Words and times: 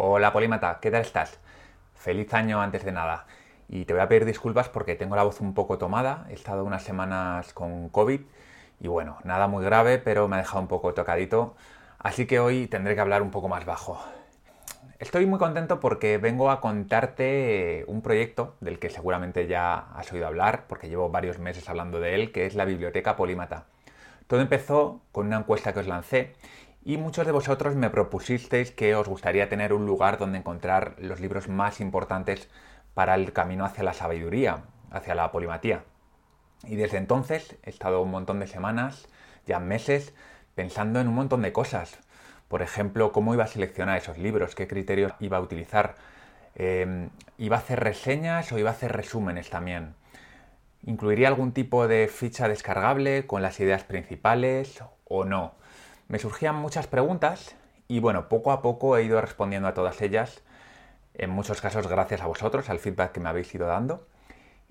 Hola 0.00 0.32
Polímata, 0.32 0.78
¿qué 0.80 0.92
tal 0.92 1.00
estás? 1.00 1.40
Feliz 1.96 2.32
año 2.32 2.62
antes 2.62 2.84
de 2.84 2.92
nada. 2.92 3.26
Y 3.68 3.84
te 3.84 3.94
voy 3.94 4.00
a 4.00 4.06
pedir 4.06 4.26
disculpas 4.26 4.68
porque 4.68 4.94
tengo 4.94 5.16
la 5.16 5.24
voz 5.24 5.40
un 5.40 5.54
poco 5.54 5.76
tomada, 5.76 6.24
he 6.30 6.34
estado 6.34 6.64
unas 6.64 6.84
semanas 6.84 7.52
con 7.52 7.88
COVID 7.88 8.20
y 8.78 8.86
bueno, 8.86 9.18
nada 9.24 9.48
muy 9.48 9.64
grave, 9.64 9.98
pero 9.98 10.28
me 10.28 10.36
ha 10.36 10.38
dejado 10.38 10.60
un 10.60 10.68
poco 10.68 10.94
tocadito, 10.94 11.56
así 11.98 12.28
que 12.28 12.38
hoy 12.38 12.68
tendré 12.68 12.94
que 12.94 13.00
hablar 13.00 13.22
un 13.22 13.32
poco 13.32 13.48
más 13.48 13.64
bajo. 13.64 14.00
Estoy 15.00 15.26
muy 15.26 15.40
contento 15.40 15.80
porque 15.80 16.18
vengo 16.18 16.52
a 16.52 16.60
contarte 16.60 17.84
un 17.88 18.00
proyecto 18.00 18.54
del 18.60 18.78
que 18.78 18.90
seguramente 18.90 19.48
ya 19.48 19.88
has 19.96 20.12
oído 20.12 20.28
hablar, 20.28 20.66
porque 20.68 20.88
llevo 20.88 21.10
varios 21.10 21.40
meses 21.40 21.68
hablando 21.68 21.98
de 21.98 22.14
él, 22.14 22.30
que 22.30 22.46
es 22.46 22.54
la 22.54 22.66
Biblioteca 22.66 23.16
Polímata. 23.16 23.64
Todo 24.28 24.42
empezó 24.42 25.00
con 25.10 25.26
una 25.26 25.38
encuesta 25.38 25.72
que 25.72 25.80
os 25.80 25.88
lancé 25.88 26.34
y 26.88 26.96
muchos 26.96 27.26
de 27.26 27.32
vosotros 27.32 27.76
me 27.76 27.90
propusisteis 27.90 28.70
que 28.70 28.94
os 28.94 29.06
gustaría 29.06 29.50
tener 29.50 29.74
un 29.74 29.84
lugar 29.84 30.16
donde 30.16 30.38
encontrar 30.38 30.94
los 30.96 31.20
libros 31.20 31.46
más 31.46 31.82
importantes 31.82 32.48
para 32.94 33.14
el 33.14 33.34
camino 33.34 33.66
hacia 33.66 33.84
la 33.84 33.92
sabiduría, 33.92 34.64
hacia 34.90 35.14
la 35.14 35.30
polimatía. 35.30 35.84
Y 36.64 36.76
desde 36.76 36.96
entonces 36.96 37.58
he 37.62 37.68
estado 37.68 38.00
un 38.00 38.10
montón 38.10 38.40
de 38.40 38.46
semanas, 38.46 39.06
ya 39.46 39.60
meses, 39.60 40.14
pensando 40.54 40.98
en 40.98 41.08
un 41.08 41.14
montón 41.14 41.42
de 41.42 41.52
cosas. 41.52 41.98
Por 42.48 42.62
ejemplo, 42.62 43.12
cómo 43.12 43.34
iba 43.34 43.44
a 43.44 43.48
seleccionar 43.48 43.98
esos 43.98 44.16
libros, 44.16 44.54
qué 44.54 44.66
criterios 44.66 45.12
iba 45.20 45.36
a 45.36 45.42
utilizar. 45.42 45.96
Em, 46.54 47.10
¿Iba 47.36 47.56
a 47.56 47.58
hacer 47.58 47.80
reseñas 47.80 48.50
o 48.50 48.58
iba 48.58 48.70
a 48.70 48.72
hacer 48.72 48.92
resúmenes 48.92 49.50
también? 49.50 49.94
¿Incluiría 50.86 51.28
algún 51.28 51.52
tipo 51.52 51.86
de 51.86 52.08
ficha 52.08 52.48
descargable 52.48 53.26
con 53.26 53.42
las 53.42 53.60
ideas 53.60 53.84
principales 53.84 54.82
o 55.04 55.26
no? 55.26 55.58
Me 56.08 56.18
surgían 56.18 56.56
muchas 56.56 56.86
preguntas 56.86 57.54
y 57.86 58.00
bueno, 58.00 58.30
poco 58.30 58.50
a 58.50 58.62
poco 58.62 58.96
he 58.96 59.04
ido 59.04 59.20
respondiendo 59.20 59.68
a 59.68 59.74
todas 59.74 60.00
ellas, 60.00 60.42
en 61.12 61.28
muchos 61.28 61.60
casos 61.60 61.86
gracias 61.86 62.22
a 62.22 62.26
vosotros, 62.26 62.70
al 62.70 62.78
feedback 62.78 63.12
que 63.12 63.20
me 63.20 63.28
habéis 63.28 63.54
ido 63.54 63.66
dando. 63.66 64.08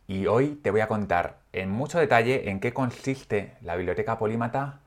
Y 0.08 0.26
hoy 0.26 0.56
te 0.56 0.72
voy 0.72 0.82
a 0.82 0.88
contar 0.88 1.38
en 1.54 1.70
mucho 1.70 2.00
detalle 2.00 2.50
en 2.50 2.60
qué 2.60 2.74
consiste 2.74 3.56
la 3.62 3.76
biblioteca 3.76 4.18
polímata 4.18 4.80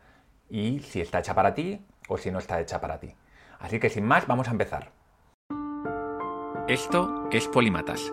y 0.48 0.80
si 0.80 1.00
está 1.00 1.20
hecha 1.20 1.34
para 1.34 1.55
ti 1.55 1.86
o 2.08 2.19
si 2.19 2.33
no 2.33 2.41
está 2.41 2.61
hecha 2.61 2.80
para 2.80 2.98
ti. 2.98 3.14
Así 3.61 3.78
que 3.78 3.89
sin 3.89 4.05
más, 4.05 4.27
vamos 4.27 4.48
a 4.48 4.52
empezar. 4.52 4.91
Esto 6.67 7.28
es 7.30 7.46
Polímatas. 7.46 8.12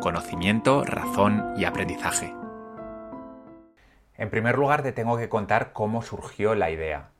Conocimiento, 0.00 0.84
razón 0.84 1.52
y 1.58 1.66
aprendizaje. 1.66 2.32
En 4.16 4.30
primer 4.30 4.56
lugar, 4.56 4.82
te 4.82 4.92
tengo 4.92 5.18
que 5.18 5.28
contar 5.28 5.72
cómo 5.72 6.00
surgió 6.00 6.54
la 6.54 6.70
idea. 6.70 7.10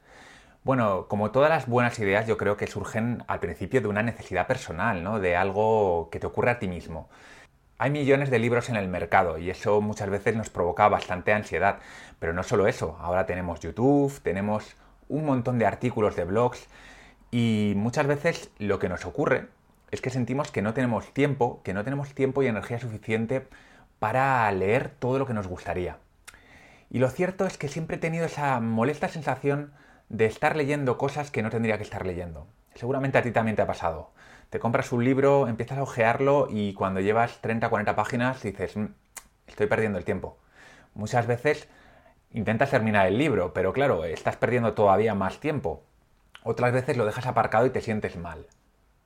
Bueno, 0.64 1.08
como 1.08 1.30
todas 1.30 1.50
las 1.50 1.66
buenas 1.66 1.98
ideas, 1.98 2.26
yo 2.26 2.38
creo 2.38 2.56
que 2.56 2.66
surgen 2.66 3.22
al 3.26 3.38
principio 3.38 3.82
de 3.82 3.88
una 3.88 4.02
necesidad 4.02 4.46
personal, 4.46 5.04
¿no? 5.04 5.20
De 5.20 5.36
algo 5.36 6.08
que 6.10 6.18
te 6.18 6.26
ocurre 6.26 6.52
a 6.52 6.58
ti 6.58 6.68
mismo. 6.68 7.10
Hay 7.76 7.90
millones 7.90 8.30
de 8.30 8.38
libros 8.38 8.70
en 8.70 8.76
el 8.76 8.88
mercado 8.88 9.36
y 9.36 9.50
eso 9.50 9.82
muchas 9.82 10.08
veces 10.08 10.36
nos 10.36 10.48
provoca 10.48 10.88
bastante 10.88 11.34
ansiedad. 11.34 11.80
Pero 12.18 12.32
no 12.32 12.42
solo 12.42 12.66
eso, 12.66 12.96
ahora 13.02 13.26
tenemos 13.26 13.60
YouTube, 13.60 14.18
tenemos 14.22 14.74
un 15.10 15.26
montón 15.26 15.58
de 15.58 15.66
artículos 15.66 16.16
de 16.16 16.24
blogs 16.24 16.66
y 17.30 17.74
muchas 17.76 18.06
veces 18.06 18.50
lo 18.58 18.78
que 18.78 18.88
nos 18.88 19.04
ocurre 19.04 19.48
es 19.90 20.00
que 20.00 20.08
sentimos 20.08 20.50
que 20.50 20.62
no 20.62 20.72
tenemos 20.72 21.12
tiempo, 21.12 21.60
que 21.62 21.74
no 21.74 21.84
tenemos 21.84 22.14
tiempo 22.14 22.42
y 22.42 22.46
energía 22.46 22.78
suficiente 22.78 23.46
para 23.98 24.50
leer 24.52 24.88
todo 24.98 25.18
lo 25.18 25.26
que 25.26 25.34
nos 25.34 25.46
gustaría. 25.46 25.98
Y 26.90 27.00
lo 27.00 27.10
cierto 27.10 27.44
es 27.46 27.58
que 27.58 27.68
siempre 27.68 27.96
he 27.96 28.00
tenido 28.00 28.24
esa 28.24 28.60
molesta 28.60 29.08
sensación 29.08 29.74
de 30.08 30.27
estar 30.27 30.56
leyendo 30.56 30.98
cosas 30.98 31.30
que 31.30 31.42
no 31.42 31.50
tendría 31.50 31.77
que 31.77 31.83
estar 31.83 32.06
leyendo. 32.06 32.47
Seguramente 32.74 33.19
a 33.19 33.22
ti 33.22 33.30
también 33.30 33.56
te 33.56 33.62
ha 33.62 33.66
pasado. 33.66 34.10
Te 34.50 34.58
compras 34.58 34.92
un 34.92 35.05
libro, 35.05 35.48
empiezas 35.48 35.78
a 35.78 35.83
ojearlo 35.83 36.48
y 36.50 36.74
cuando 36.74 37.00
llevas 37.00 37.41
30 37.41 37.66
o 37.66 37.70
40 37.70 37.97
páginas 37.97 38.42
dices, 38.42 38.77
mm, 38.77 38.86
estoy 39.47 39.66
perdiendo 39.66 39.98
el 39.98 40.05
tiempo. 40.05 40.38
Muchas 40.94 41.27
veces 41.27 41.69
intentas 42.31 42.70
terminar 42.70 43.06
el 43.06 43.19
libro, 43.19 43.53
pero 43.53 43.72
claro, 43.72 44.04
estás 44.04 44.37
perdiendo 44.37 44.75
todavía 44.75 45.15
más 45.15 45.41
tiempo. 45.41 45.82
Otras 46.42 46.72
veces 46.72 46.97
lo 46.97 47.06
dejas 47.06 47.26
aparcado 47.26 47.66
y 47.66 47.71
te 47.71 47.81
sientes 47.81 48.16
mal. 48.16 48.47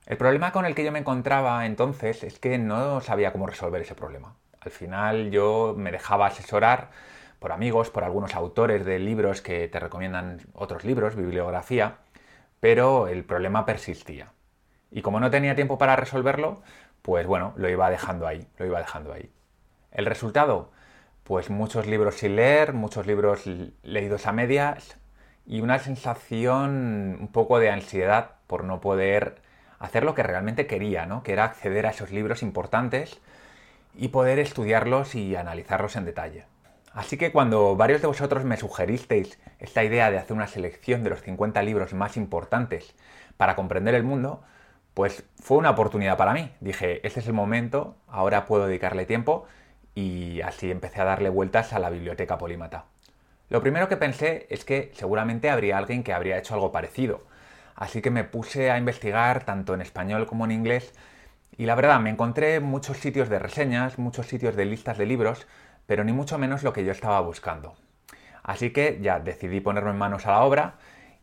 El 0.07 0.17
problema 0.17 0.53
con 0.53 0.65
el 0.65 0.75
que 0.75 0.85
yo 0.85 0.93
me 0.93 0.99
encontraba 0.99 1.67
entonces 1.67 2.25
es 2.25 2.39
que 2.39 2.59
no 2.59 3.01
sabía 3.01 3.33
cómo 3.33 3.47
resolver 3.47 3.83
ese 3.83 3.95
problema. 3.95 4.35
Al 4.61 4.71
final 4.71 5.31
yo 5.31 5.75
me 5.77 5.93
dejaba 5.93 6.27
asesorar 6.27 6.91
por 7.39 7.53
amigos, 7.53 7.91
por 7.91 8.05
algunos 8.05 8.35
autores 8.35 8.85
de 8.85 8.99
libros 8.99 9.43
que 9.43 9.69
te 9.69 9.81
recomiendan 9.81 10.41
otros 10.55 10.85
libros, 10.85 11.17
bibliografía, 11.17 11.99
pero 12.61 13.09
el 13.09 13.25
problema 13.25 13.65
persistía. 13.65 14.33
Y 14.91 15.03
como 15.03 15.21
no 15.21 15.31
tenía 15.31 15.55
tiempo 15.55 15.79
para 15.79 15.97
resolverlo, 15.97 16.63
pues 17.03 17.27
bueno, 17.27 17.53
lo 17.57 17.69
iba 17.69 17.91
dejando 17.91 18.27
ahí, 18.27 18.47
lo 18.59 18.67
iba 18.67 18.79
dejando 18.79 19.13
ahí. 19.13 19.31
El 19.93 20.07
resultado, 20.07 20.71
pues 21.25 21.51
muchos 21.51 21.87
libros 21.87 22.17
sin 22.17 22.37
leer, 22.37 22.73
muchos 22.73 23.07
libros 23.07 23.45
leídos 23.83 24.27
a 24.27 24.33
medias 24.33 24.99
y 25.47 25.61
una 25.61 25.79
sensación 25.79 27.17
un 27.21 27.29
poco 27.33 27.59
de 27.59 27.71
ansiedad 27.71 28.33
por 28.47 28.65
no 28.65 28.81
poder 28.81 29.41
hacer 29.79 30.05
lo 30.05 30.15
que 30.15 30.23
realmente 30.23 30.67
quería, 30.67 31.07
¿no? 31.07 31.23
que 31.23 31.33
era 31.33 31.45
acceder 31.45 31.87
a 31.87 31.91
esos 31.91 32.11
libros 32.11 32.43
importantes 32.43 33.21
y 33.95 34.09
poder 34.09 34.39
estudiarlos 34.39 35.15
y 35.15 35.37
analizarlos 35.37 35.97
en 35.97 36.05
detalle. 36.05 36.45
Así 36.93 37.17
que 37.17 37.33
cuando 37.33 37.77
varios 37.77 38.01
de 38.01 38.09
vosotros 38.09 38.45
me 38.45 38.57
sugeristeis 38.57 39.39
esta 39.59 39.85
idea 39.85 40.11
de 40.11 40.19
hacer 40.19 40.37
una 40.37 40.47
selección 40.47 41.05
de 41.05 41.11
los 41.11 41.23
50 41.23 41.63
libros 41.63 41.95
más 41.95 42.17
importantes 42.17 42.95
para 43.37 43.57
comprender 43.57 43.95
el 43.95 44.03
mundo, 44.03 44.43
pues 44.95 45.25
fue 45.41 45.59
una 45.59 45.71
oportunidad 45.71 46.17
para 46.17 46.33
mí. 46.33 46.51
Dije, 46.61 47.07
este 47.07 47.21
es 47.21 47.27
el 47.27 47.33
momento, 47.33 47.97
ahora 48.09 48.47
puedo 48.47 48.67
dedicarle 48.67 49.07
tiempo 49.07 49.47
y 49.95 50.41
así 50.41 50.71
empecé 50.71 51.01
a 51.01 51.05
darle 51.05 51.29
vueltas 51.29 51.73
a 51.73 51.79
la 51.79 51.91
biblioteca 51.91 52.39
polímata. 52.39 52.87
Lo 53.49 53.61
primero 53.61 53.89
que 53.89 53.97
pensé 53.97 54.47
es 54.51 54.65
que 54.65 54.91
seguramente 54.95 55.51
habría 55.51 55.79
alguien 55.79 56.03
que 56.03 56.13
habría 56.13 56.37
hecho 56.37 56.55
algo 56.55 56.73
parecido, 56.73 57.23
así 57.77 58.03
que 58.03 58.11
me 58.11 58.25
puse 58.25 58.71
a 58.71 58.79
investigar 58.79 59.45
tanto 59.45 59.73
en 59.73 59.81
español 59.81 60.27
como 60.27 60.45
en 60.45 60.51
inglés 60.51 60.93
y 61.57 61.67
la 61.67 61.75
verdad 61.75 61.99
me 62.01 62.11
encontré 62.11 62.61
muchos 62.61 62.99
sitios 62.99 63.29
de 63.29 63.39
reseñas, 63.39 63.99
muchos 63.99 64.27
sitios 64.27 64.55
de 64.55 64.65
listas 64.65 64.99
de 64.99 65.07
libros, 65.07 65.47
pero 65.89 66.05
ni 66.05 66.13
mucho 66.13 66.37
menos 66.37 66.63
lo 66.63 66.75
que 66.75 66.85
yo 66.85 66.93
estaba 66.93 67.19
buscando. 67.23 67.75
Así 68.43 68.75
que 68.75 68.99
ya 69.01 69.21
decidí 69.21 69.61
ponerme 69.61 69.91
en 69.93 69.97
manos 69.97 70.27
a 70.27 70.33
la 70.33 70.43
obra 70.43 70.75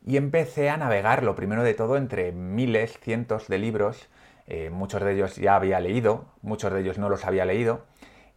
y 0.04 0.18
empecé 0.18 0.72
a 0.72 0.78
navegar 0.78 1.22
lo 1.22 1.36
primero 1.36 1.62
de 1.62 1.76
todo 1.76 1.98
entre 1.98 2.32
miles, 2.32 2.98
cientos 3.00 3.48
de 3.48 3.60
libros, 3.60 4.10
eh, 4.48 4.72
muchos 4.72 5.04
de 5.04 5.14
ellos 5.14 5.36
ya 5.36 5.56
había 5.56 5.80
leído, 5.80 6.26
muchos 6.42 6.74
de 6.74 6.82
ellos 6.82 6.98
no 6.98 7.10
los 7.10 7.26
había 7.26 7.46
leído, 7.46 7.86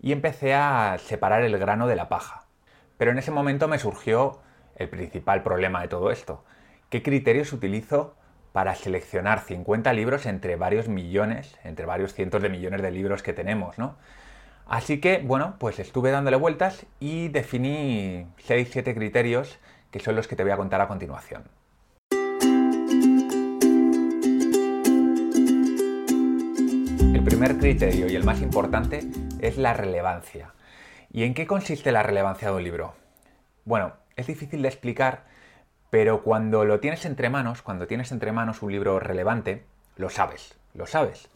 y 0.02 0.12
empecé 0.12 0.52
a 0.52 0.98
separar 0.98 1.44
el 1.44 1.56
grano 1.56 1.86
de 1.86 1.96
la 1.96 2.10
paja. 2.10 2.44
Pero 2.98 3.10
en 3.10 3.18
ese 3.18 3.30
momento 3.30 3.66
me 3.66 3.78
surgió 3.78 4.38
el 4.76 4.90
principal 4.90 5.42
problema 5.42 5.80
de 5.80 5.88
todo 5.88 6.10
esto. 6.10 6.44
¿Qué 6.90 7.02
criterios 7.02 7.54
utilizo 7.54 8.16
para 8.52 8.74
seleccionar 8.74 9.40
50 9.40 9.94
libros 9.94 10.26
entre 10.26 10.56
varios 10.56 10.88
millones, 10.88 11.58
entre 11.64 11.86
varios 11.86 12.12
cientos 12.12 12.42
de 12.42 12.50
millones 12.50 12.82
de 12.82 12.90
libros 12.90 13.22
que 13.22 13.32
tenemos, 13.32 13.78
¿no? 13.78 13.96
Así 14.68 15.00
que, 15.00 15.18
bueno, 15.24 15.54
pues 15.58 15.78
estuve 15.78 16.10
dándole 16.10 16.36
vueltas 16.36 16.84
y 17.00 17.28
definí 17.28 18.26
6-7 18.46 18.94
criterios 18.94 19.58
que 19.90 19.98
son 19.98 20.14
los 20.14 20.28
que 20.28 20.36
te 20.36 20.42
voy 20.42 20.52
a 20.52 20.58
contar 20.58 20.82
a 20.82 20.88
continuación. 20.88 21.44
El 27.14 27.24
primer 27.24 27.56
criterio 27.56 28.10
y 28.10 28.14
el 28.14 28.24
más 28.24 28.42
importante 28.42 29.08
es 29.40 29.56
la 29.56 29.72
relevancia. 29.72 30.52
¿Y 31.10 31.24
en 31.24 31.32
qué 31.32 31.46
consiste 31.46 31.90
la 31.90 32.02
relevancia 32.02 32.50
de 32.50 32.56
un 32.56 32.64
libro? 32.64 32.94
Bueno, 33.64 33.94
es 34.16 34.26
difícil 34.26 34.60
de 34.60 34.68
explicar, 34.68 35.24
pero 35.88 36.22
cuando 36.22 36.66
lo 36.66 36.78
tienes 36.80 37.06
entre 37.06 37.30
manos, 37.30 37.62
cuando 37.62 37.86
tienes 37.86 38.12
entre 38.12 38.32
manos 38.32 38.60
un 38.60 38.70
libro 38.70 39.00
relevante, 39.00 39.64
lo 39.96 40.10
sabes, 40.10 40.58
lo 40.74 40.86
sabes. 40.86 41.30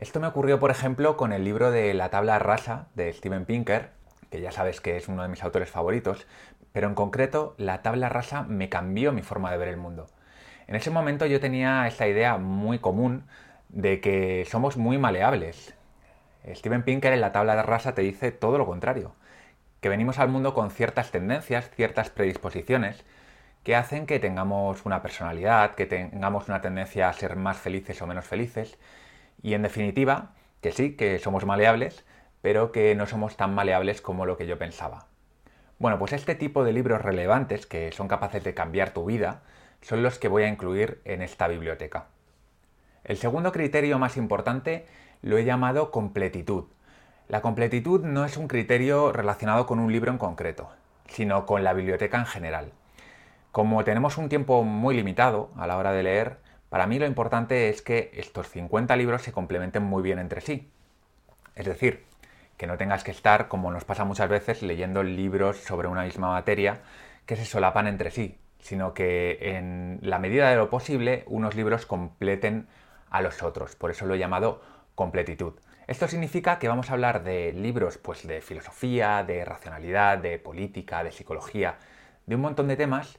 Esto 0.00 0.18
me 0.18 0.28
ocurrió, 0.28 0.58
por 0.58 0.70
ejemplo, 0.70 1.18
con 1.18 1.30
el 1.30 1.44
libro 1.44 1.70
de 1.70 1.92
La 1.92 2.08
tabla 2.08 2.38
rasa 2.38 2.86
de 2.94 3.12
Steven 3.12 3.44
Pinker, 3.44 3.90
que 4.30 4.40
ya 4.40 4.50
sabes 4.50 4.80
que 4.80 4.96
es 4.96 5.08
uno 5.08 5.22
de 5.22 5.28
mis 5.28 5.44
autores 5.44 5.68
favoritos, 5.68 6.26
pero 6.72 6.88
en 6.88 6.94
concreto 6.94 7.54
La 7.58 7.82
tabla 7.82 8.08
rasa 8.08 8.42
me 8.44 8.70
cambió 8.70 9.12
mi 9.12 9.20
forma 9.20 9.50
de 9.50 9.58
ver 9.58 9.68
el 9.68 9.76
mundo. 9.76 10.06
En 10.68 10.74
ese 10.74 10.90
momento 10.90 11.26
yo 11.26 11.38
tenía 11.38 11.86
esta 11.86 12.08
idea 12.08 12.38
muy 12.38 12.78
común 12.78 13.26
de 13.68 14.00
que 14.00 14.46
somos 14.50 14.78
muy 14.78 14.96
maleables. 14.96 15.74
Steven 16.50 16.82
Pinker 16.82 17.12
en 17.12 17.20
La 17.20 17.32
tabla 17.32 17.62
rasa 17.62 17.94
te 17.94 18.00
dice 18.00 18.32
todo 18.32 18.56
lo 18.56 18.64
contrario, 18.64 19.12
que 19.82 19.90
venimos 19.90 20.18
al 20.18 20.30
mundo 20.30 20.54
con 20.54 20.70
ciertas 20.70 21.10
tendencias, 21.10 21.68
ciertas 21.76 22.08
predisposiciones, 22.08 23.04
que 23.64 23.76
hacen 23.76 24.06
que 24.06 24.18
tengamos 24.18 24.86
una 24.86 25.02
personalidad, 25.02 25.74
que 25.74 25.84
tengamos 25.84 26.48
una 26.48 26.62
tendencia 26.62 27.10
a 27.10 27.12
ser 27.12 27.36
más 27.36 27.58
felices 27.58 28.00
o 28.00 28.06
menos 28.06 28.24
felices, 28.24 28.78
y 29.42 29.54
en 29.54 29.62
definitiva, 29.62 30.34
que 30.60 30.72
sí, 30.72 30.96
que 30.96 31.18
somos 31.18 31.46
maleables, 31.46 32.04
pero 32.42 32.72
que 32.72 32.94
no 32.94 33.06
somos 33.06 33.36
tan 33.36 33.54
maleables 33.54 34.00
como 34.00 34.26
lo 34.26 34.36
que 34.36 34.46
yo 34.46 34.58
pensaba. 34.58 35.06
Bueno, 35.78 35.98
pues 35.98 36.12
este 36.12 36.34
tipo 36.34 36.64
de 36.64 36.72
libros 36.72 37.00
relevantes 37.02 37.66
que 37.66 37.92
son 37.92 38.08
capaces 38.08 38.44
de 38.44 38.54
cambiar 38.54 38.92
tu 38.92 39.04
vida 39.04 39.42
son 39.80 40.02
los 40.02 40.18
que 40.18 40.28
voy 40.28 40.42
a 40.42 40.48
incluir 40.48 41.00
en 41.04 41.22
esta 41.22 41.48
biblioteca. 41.48 42.06
El 43.04 43.16
segundo 43.16 43.50
criterio 43.50 43.98
más 43.98 44.16
importante 44.16 44.86
lo 45.22 45.38
he 45.38 45.44
llamado 45.44 45.90
completitud. 45.90 46.64
La 47.28 47.40
completitud 47.40 48.04
no 48.04 48.24
es 48.24 48.36
un 48.36 48.48
criterio 48.48 49.12
relacionado 49.12 49.64
con 49.64 49.78
un 49.78 49.92
libro 49.92 50.10
en 50.10 50.18
concreto, 50.18 50.68
sino 51.08 51.46
con 51.46 51.64
la 51.64 51.72
biblioteca 51.72 52.18
en 52.18 52.26
general. 52.26 52.72
Como 53.52 53.82
tenemos 53.84 54.18
un 54.18 54.28
tiempo 54.28 54.62
muy 54.64 54.94
limitado 54.94 55.50
a 55.56 55.66
la 55.66 55.76
hora 55.76 55.92
de 55.92 56.02
leer, 56.02 56.38
para 56.70 56.86
mí 56.86 56.98
lo 56.98 57.06
importante 57.06 57.68
es 57.68 57.82
que 57.82 58.10
estos 58.14 58.48
50 58.48 58.96
libros 58.96 59.22
se 59.22 59.32
complementen 59.32 59.82
muy 59.82 60.02
bien 60.02 60.18
entre 60.18 60.40
sí. 60.40 60.70
Es 61.56 61.66
decir, 61.66 62.04
que 62.56 62.68
no 62.68 62.78
tengas 62.78 63.02
que 63.04 63.10
estar, 63.10 63.48
como 63.48 63.72
nos 63.72 63.84
pasa 63.84 64.04
muchas 64.04 64.28
veces, 64.28 64.62
leyendo 64.62 65.02
libros 65.02 65.56
sobre 65.58 65.88
una 65.88 66.04
misma 66.04 66.30
materia 66.30 66.80
que 67.26 67.34
se 67.36 67.44
solapan 67.44 67.88
entre 67.88 68.12
sí, 68.12 68.38
sino 68.60 68.94
que 68.94 69.38
en 69.40 69.98
la 70.02 70.20
medida 70.20 70.48
de 70.48 70.56
lo 70.56 70.70
posible 70.70 71.24
unos 71.26 71.56
libros 71.56 71.86
completen 71.86 72.68
a 73.10 73.20
los 73.20 73.42
otros. 73.42 73.74
Por 73.74 73.90
eso 73.90 74.06
lo 74.06 74.14
he 74.14 74.18
llamado 74.18 74.62
completitud. 74.94 75.54
Esto 75.88 76.06
significa 76.06 76.60
que 76.60 76.68
vamos 76.68 76.88
a 76.88 76.92
hablar 76.92 77.24
de 77.24 77.52
libros 77.52 77.98
pues, 77.98 78.24
de 78.24 78.40
filosofía, 78.42 79.24
de 79.24 79.44
racionalidad, 79.44 80.18
de 80.18 80.38
política, 80.38 81.02
de 81.02 81.10
psicología, 81.10 81.78
de 82.26 82.36
un 82.36 82.42
montón 82.42 82.68
de 82.68 82.76
temas 82.76 83.18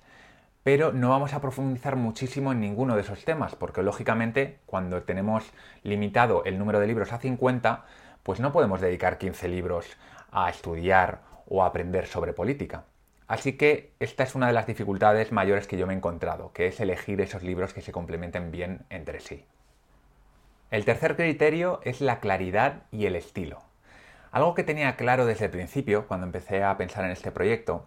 pero 0.63 0.93
no 0.93 1.09
vamos 1.09 1.33
a 1.33 1.41
profundizar 1.41 1.95
muchísimo 1.95 2.51
en 2.51 2.59
ninguno 2.59 2.95
de 2.95 3.01
esos 3.01 3.25
temas, 3.25 3.55
porque 3.55 3.81
lógicamente 3.81 4.59
cuando 4.65 5.03
tenemos 5.03 5.51
limitado 5.83 6.43
el 6.45 6.59
número 6.59 6.79
de 6.79 6.87
libros 6.87 7.13
a 7.13 7.17
50, 7.17 7.85
pues 8.23 8.39
no 8.39 8.51
podemos 8.51 8.81
dedicar 8.81 9.17
15 9.17 9.47
libros 9.47 9.97
a 10.31 10.49
estudiar 10.49 11.21
o 11.47 11.63
a 11.63 11.67
aprender 11.67 12.05
sobre 12.05 12.33
política. 12.33 12.83
Así 13.27 13.53
que 13.53 13.93
esta 13.99 14.23
es 14.23 14.35
una 14.35 14.47
de 14.47 14.53
las 14.53 14.67
dificultades 14.67 15.31
mayores 15.31 15.65
que 15.65 15.77
yo 15.77 15.87
me 15.87 15.93
he 15.93 15.97
encontrado, 15.97 16.51
que 16.53 16.67
es 16.67 16.79
elegir 16.79 17.21
esos 17.21 17.43
libros 17.43 17.73
que 17.73 17.81
se 17.81 17.91
complementen 17.91 18.51
bien 18.51 18.85
entre 18.89 19.19
sí. 19.21 19.45
El 20.69 20.85
tercer 20.85 21.15
criterio 21.15 21.79
es 21.83 22.01
la 22.01 22.19
claridad 22.19 22.83
y 22.91 23.05
el 23.05 23.15
estilo. 23.15 23.61
Algo 24.31 24.53
que 24.53 24.63
tenía 24.63 24.95
claro 24.95 25.25
desde 25.25 25.45
el 25.45 25.51
principio, 25.51 26.07
cuando 26.07 26.25
empecé 26.25 26.63
a 26.63 26.77
pensar 26.77 27.03
en 27.03 27.11
este 27.11 27.31
proyecto, 27.31 27.85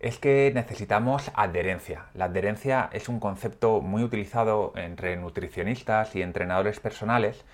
es 0.00 0.18
que 0.18 0.52
necesitamos 0.54 1.30
adherencia. 1.34 2.06
La 2.14 2.26
adherencia 2.26 2.90
es 2.92 3.08
un 3.08 3.20
concepto 3.20 3.80
muy 3.80 4.02
utilizado 4.02 4.72
entre 4.76 5.16
nutricionistas 5.16 6.14
y 6.14 6.22
entrenadores 6.22 6.80
personales 6.80 7.44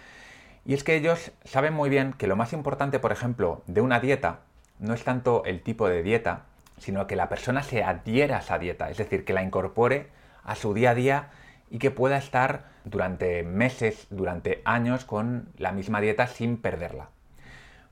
y 0.65 0.75
es 0.75 0.85
que 0.85 0.97
ellos 0.97 1.33
saben 1.45 1.75
muy 1.75 1.91
bien 1.91 2.13
que 2.13 2.27
lo 2.27 2.37
más 2.37 2.53
importante, 2.53 2.99
por 2.99 3.13
ejemplo, 3.13 3.63
de 3.67 3.81
una 3.81 4.01
dieta 4.01 4.41
no 4.79 4.95
es 4.95 5.05
tanto 5.05 5.45
el 5.45 5.63
tipo 5.63 5.89
de 5.89 6.03
dieta, 6.03 6.43
sino 6.79 7.07
que 7.07 7.17
la 7.17 7.29
persona 7.29 7.63
se 7.63 7.85
adhiera 7.85 8.37
a 8.37 8.41
esa 8.41 8.59
dieta, 8.59 8.91
es 8.91 8.99
decir, 8.99 9.25
que 9.25 9.33
la 9.33 9.43
incorpore 9.43 10.09
a 10.45 10.57
su 10.57 10.75
día 10.75 10.91
a 10.91 10.95
día 10.95 11.31
y 11.71 11.79
que 11.79 11.91
pueda 11.91 12.17
estar 12.17 12.65
durante 12.85 13.45
meses, 13.45 14.07
durante 14.11 14.61
años 14.65 15.05
con 15.05 15.49
la 15.57 15.73
misma 15.73 16.01
dieta 16.01 16.27
sin 16.27 16.57
perderla. 16.57 17.09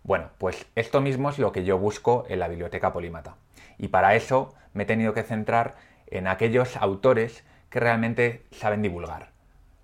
Bueno, 0.02 0.30
pues 0.38 0.66
esto 0.74 1.00
mismo 1.00 1.30
es 1.30 1.38
lo 1.38 1.52
que 1.52 1.64
yo 1.64 1.78
busco 1.78 2.24
en 2.28 2.40
la 2.40 2.48
biblioteca 2.48 2.92
polímata. 2.92 3.36
Y 3.80 3.88
para 3.88 4.14
eso 4.14 4.54
me 4.74 4.82
he 4.82 4.86
tenido 4.86 5.14
que 5.14 5.22
centrar 5.22 5.74
en 6.06 6.26
aquellos 6.26 6.76
autores 6.76 7.44
que 7.70 7.80
realmente 7.80 8.44
saben 8.50 8.82
divulgar. 8.82 9.30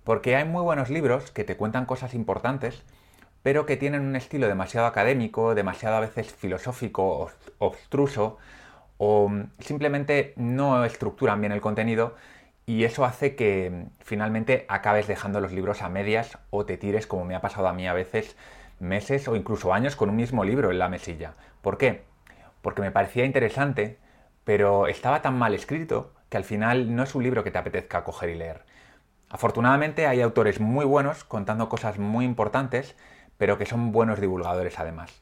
Porque 0.03 0.35
hay 0.35 0.45
muy 0.45 0.61
buenos 0.61 0.91
libros 0.91 1.31
que 1.31 1.43
te 1.43 1.57
cuentan 1.57 1.87
cosas 1.87 2.13
importantes, 2.13 2.83
pero 3.41 3.65
que 3.65 3.75
tienen 3.75 4.01
un 4.01 4.15
estilo 4.15 4.47
demasiado 4.47 4.85
académico, 4.85 5.55
demasiado 5.55 5.95
a 5.95 6.01
veces 6.01 6.31
filosófico, 6.31 7.31
obstruso, 7.57 8.37
o 8.99 9.31
simplemente 9.59 10.33
no 10.35 10.85
estructuran 10.85 11.39
bien 11.39 11.51
el 11.51 11.61
contenido 11.61 12.15
y 12.67 12.83
eso 12.83 13.03
hace 13.03 13.35
que 13.35 13.85
finalmente 13.99 14.65
acabes 14.67 15.07
dejando 15.07 15.39
los 15.39 15.53
libros 15.53 15.81
a 15.81 15.89
medias 15.89 16.37
o 16.51 16.65
te 16.65 16.77
tires, 16.77 17.07
como 17.07 17.25
me 17.25 17.35
ha 17.35 17.41
pasado 17.41 17.67
a 17.67 17.73
mí 17.73 17.87
a 17.87 17.93
veces, 17.93 18.35
meses 18.79 19.27
o 19.27 19.35
incluso 19.35 19.73
años 19.73 19.95
con 19.95 20.09
un 20.09 20.15
mismo 20.17 20.43
libro 20.43 20.69
en 20.69 20.77
la 20.77 20.89
mesilla. 20.89 21.33
¿Por 21.61 21.77
qué? 21.77 22.03
Porque 22.61 22.81
me 22.81 22.91
parecía 22.91 23.25
interesante, 23.25 23.99
pero 24.43 24.87
estaba 24.87 25.21
tan 25.21 25.37
mal 25.37 25.53
escrito 25.53 26.13
que 26.29 26.37
al 26.37 26.43
final 26.43 26.95
no 26.95 27.03
es 27.03 27.15
un 27.15 27.23
libro 27.23 27.43
que 27.43 27.51
te 27.51 27.57
apetezca 27.57 28.03
coger 28.03 28.29
y 28.29 28.35
leer. 28.35 28.63
Afortunadamente 29.29 30.07
hay 30.07 30.21
autores 30.21 30.59
muy 30.59 30.85
buenos 30.85 31.23
contando 31.23 31.69
cosas 31.69 31.99
muy 31.99 32.25
importantes, 32.25 32.95
pero 33.37 33.57
que 33.57 33.65
son 33.65 33.91
buenos 33.91 34.21
divulgadores 34.21 34.79
además. 34.79 35.13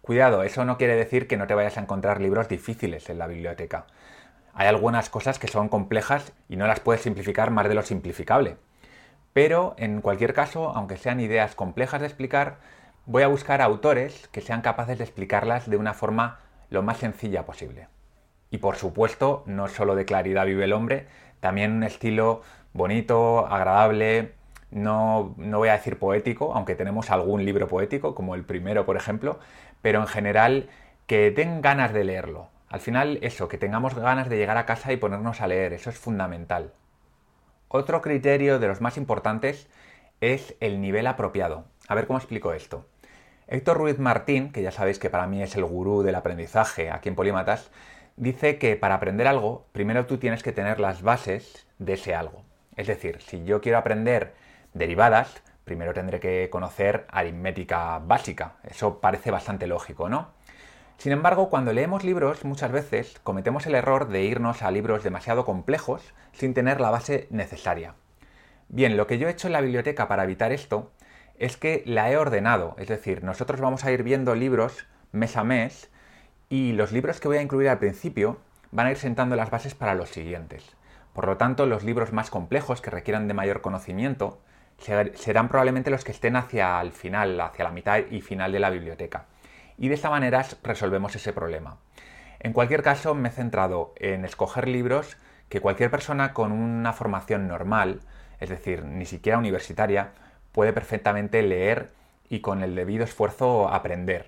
Cuidado, 0.00 0.42
eso 0.42 0.64
no 0.64 0.78
quiere 0.78 0.96
decir 0.96 1.26
que 1.26 1.36
no 1.36 1.46
te 1.46 1.54
vayas 1.54 1.76
a 1.76 1.82
encontrar 1.82 2.20
libros 2.20 2.48
difíciles 2.48 3.10
en 3.10 3.18
la 3.18 3.26
biblioteca. 3.26 3.86
Hay 4.54 4.66
algunas 4.66 5.10
cosas 5.10 5.38
que 5.38 5.48
son 5.48 5.68
complejas 5.68 6.32
y 6.48 6.56
no 6.56 6.66
las 6.66 6.80
puedes 6.80 7.02
simplificar 7.02 7.50
más 7.50 7.68
de 7.68 7.74
lo 7.74 7.82
simplificable. 7.82 8.56
Pero 9.32 9.74
en 9.76 10.00
cualquier 10.00 10.34
caso, 10.34 10.70
aunque 10.70 10.96
sean 10.96 11.20
ideas 11.20 11.54
complejas 11.54 12.00
de 12.00 12.06
explicar, 12.06 12.58
voy 13.06 13.22
a 13.22 13.28
buscar 13.28 13.62
autores 13.62 14.28
que 14.28 14.40
sean 14.40 14.62
capaces 14.62 14.98
de 14.98 15.04
explicarlas 15.04 15.68
de 15.68 15.76
una 15.76 15.94
forma 15.94 16.38
lo 16.70 16.82
más 16.82 16.98
sencilla 16.98 17.44
posible. 17.44 17.88
Y 18.50 18.58
por 18.58 18.76
supuesto, 18.76 19.42
no 19.46 19.68
solo 19.68 19.94
de 19.94 20.04
claridad 20.04 20.46
vive 20.46 20.64
el 20.64 20.72
hombre, 20.72 21.06
también 21.40 21.72
un 21.72 21.82
estilo 21.82 22.42
bonito, 22.72 23.46
agradable, 23.46 24.32
no, 24.70 25.34
no, 25.36 25.58
voy 25.58 25.68
a 25.68 25.72
decir 25.72 25.98
poético, 25.98 26.54
aunque 26.54 26.76
tenemos 26.76 27.10
algún 27.10 27.44
libro 27.44 27.66
poético, 27.68 28.14
como 28.14 28.34
el 28.34 28.44
primero, 28.44 28.86
por 28.86 28.96
ejemplo, 28.96 29.38
pero 29.82 30.00
en 30.00 30.06
general 30.06 30.68
que 31.06 31.30
den 31.30 31.60
ganas 31.60 31.92
de 31.92 32.04
leerlo. 32.04 32.48
Al 32.68 32.80
final, 32.80 33.18
eso, 33.22 33.48
que 33.48 33.58
tengamos 33.58 33.94
ganas 33.94 34.28
de 34.28 34.36
llegar 34.36 34.56
a 34.56 34.66
casa 34.66 34.92
y 34.92 34.96
ponernos 34.96 35.40
a 35.40 35.48
leer, 35.48 35.72
eso 35.72 35.90
es 35.90 35.98
fundamental. 35.98 36.72
Otro 37.68 38.00
criterio 38.00 38.58
de 38.60 38.68
los 38.68 38.80
más 38.80 38.96
importantes 38.96 39.68
es 40.20 40.54
el 40.60 40.80
nivel 40.80 41.06
apropiado. 41.06 41.64
A 41.90 41.96
ver 41.96 42.06
cómo 42.06 42.20
explico 42.20 42.52
esto. 42.52 42.86
Héctor 43.48 43.78
Ruiz 43.78 43.98
Martín, 43.98 44.52
que 44.52 44.62
ya 44.62 44.70
sabéis 44.70 45.00
que 45.00 45.10
para 45.10 45.26
mí 45.26 45.42
es 45.42 45.56
el 45.56 45.64
gurú 45.64 46.04
del 46.04 46.14
aprendizaje 46.14 46.88
aquí 46.88 47.08
en 47.08 47.16
Polímatas, 47.16 47.72
dice 48.14 48.58
que 48.58 48.76
para 48.76 48.94
aprender 48.94 49.26
algo, 49.26 49.66
primero 49.72 50.06
tú 50.06 50.16
tienes 50.16 50.44
que 50.44 50.52
tener 50.52 50.78
las 50.78 51.02
bases 51.02 51.66
de 51.78 51.94
ese 51.94 52.14
algo. 52.14 52.44
Es 52.76 52.86
decir, 52.86 53.20
si 53.20 53.42
yo 53.42 53.60
quiero 53.60 53.78
aprender 53.78 54.34
derivadas, 54.72 55.42
primero 55.64 55.92
tendré 55.92 56.20
que 56.20 56.48
conocer 56.48 57.06
aritmética 57.10 57.98
básica. 57.98 58.52
Eso 58.62 59.00
parece 59.00 59.32
bastante 59.32 59.66
lógico, 59.66 60.08
¿no? 60.08 60.28
Sin 60.96 61.10
embargo, 61.10 61.50
cuando 61.50 61.72
leemos 61.72 62.04
libros, 62.04 62.44
muchas 62.44 62.70
veces 62.70 63.18
cometemos 63.24 63.66
el 63.66 63.74
error 63.74 64.06
de 64.06 64.22
irnos 64.22 64.62
a 64.62 64.70
libros 64.70 65.02
demasiado 65.02 65.44
complejos 65.44 66.14
sin 66.34 66.54
tener 66.54 66.80
la 66.80 66.90
base 66.90 67.26
necesaria. 67.30 67.96
Bien, 68.68 68.96
lo 68.96 69.08
que 69.08 69.18
yo 69.18 69.26
he 69.26 69.32
hecho 69.32 69.48
en 69.48 69.54
la 69.54 69.60
biblioteca 69.60 70.06
para 70.06 70.22
evitar 70.22 70.52
esto 70.52 70.92
es 71.40 71.56
que 71.56 71.82
la 71.86 72.10
he 72.10 72.18
ordenado, 72.18 72.76
es 72.78 72.86
decir, 72.86 73.24
nosotros 73.24 73.60
vamos 73.60 73.84
a 73.84 73.90
ir 73.90 74.02
viendo 74.02 74.34
libros 74.34 74.86
mes 75.10 75.38
a 75.38 75.42
mes 75.42 75.90
y 76.50 76.72
los 76.72 76.92
libros 76.92 77.18
que 77.18 77.28
voy 77.28 77.38
a 77.38 77.42
incluir 77.42 77.70
al 77.70 77.78
principio 77.78 78.38
van 78.70 78.86
a 78.86 78.90
ir 78.90 78.98
sentando 78.98 79.36
las 79.36 79.50
bases 79.50 79.74
para 79.74 79.94
los 79.94 80.10
siguientes. 80.10 80.76
Por 81.14 81.26
lo 81.26 81.38
tanto, 81.38 81.64
los 81.64 81.82
libros 81.82 82.12
más 82.12 82.28
complejos 82.28 82.82
que 82.82 82.90
requieran 82.90 83.26
de 83.26 83.32
mayor 83.32 83.62
conocimiento 83.62 84.42
serán 84.76 85.48
probablemente 85.48 85.90
los 85.90 86.04
que 86.04 86.12
estén 86.12 86.36
hacia 86.36 86.78
el 86.82 86.92
final, 86.92 87.40
hacia 87.40 87.64
la 87.64 87.72
mitad 87.72 88.00
y 88.10 88.20
final 88.20 88.52
de 88.52 88.60
la 88.60 88.68
biblioteca. 88.68 89.24
Y 89.78 89.88
de 89.88 89.94
esta 89.94 90.10
manera 90.10 90.44
resolvemos 90.62 91.16
ese 91.16 91.32
problema. 91.32 91.78
En 92.38 92.52
cualquier 92.52 92.82
caso, 92.82 93.14
me 93.14 93.30
he 93.30 93.32
centrado 93.32 93.94
en 93.96 94.26
escoger 94.26 94.68
libros 94.68 95.16
que 95.48 95.60
cualquier 95.60 95.90
persona 95.90 96.34
con 96.34 96.52
una 96.52 96.92
formación 96.92 97.48
normal, 97.48 98.00
es 98.40 98.50
decir, 98.50 98.84
ni 98.84 99.06
siquiera 99.06 99.38
universitaria, 99.38 100.12
puede 100.52 100.72
perfectamente 100.72 101.42
leer 101.42 101.90
y 102.28 102.40
con 102.40 102.62
el 102.62 102.74
debido 102.74 103.04
esfuerzo 103.04 103.68
aprender. 103.68 104.26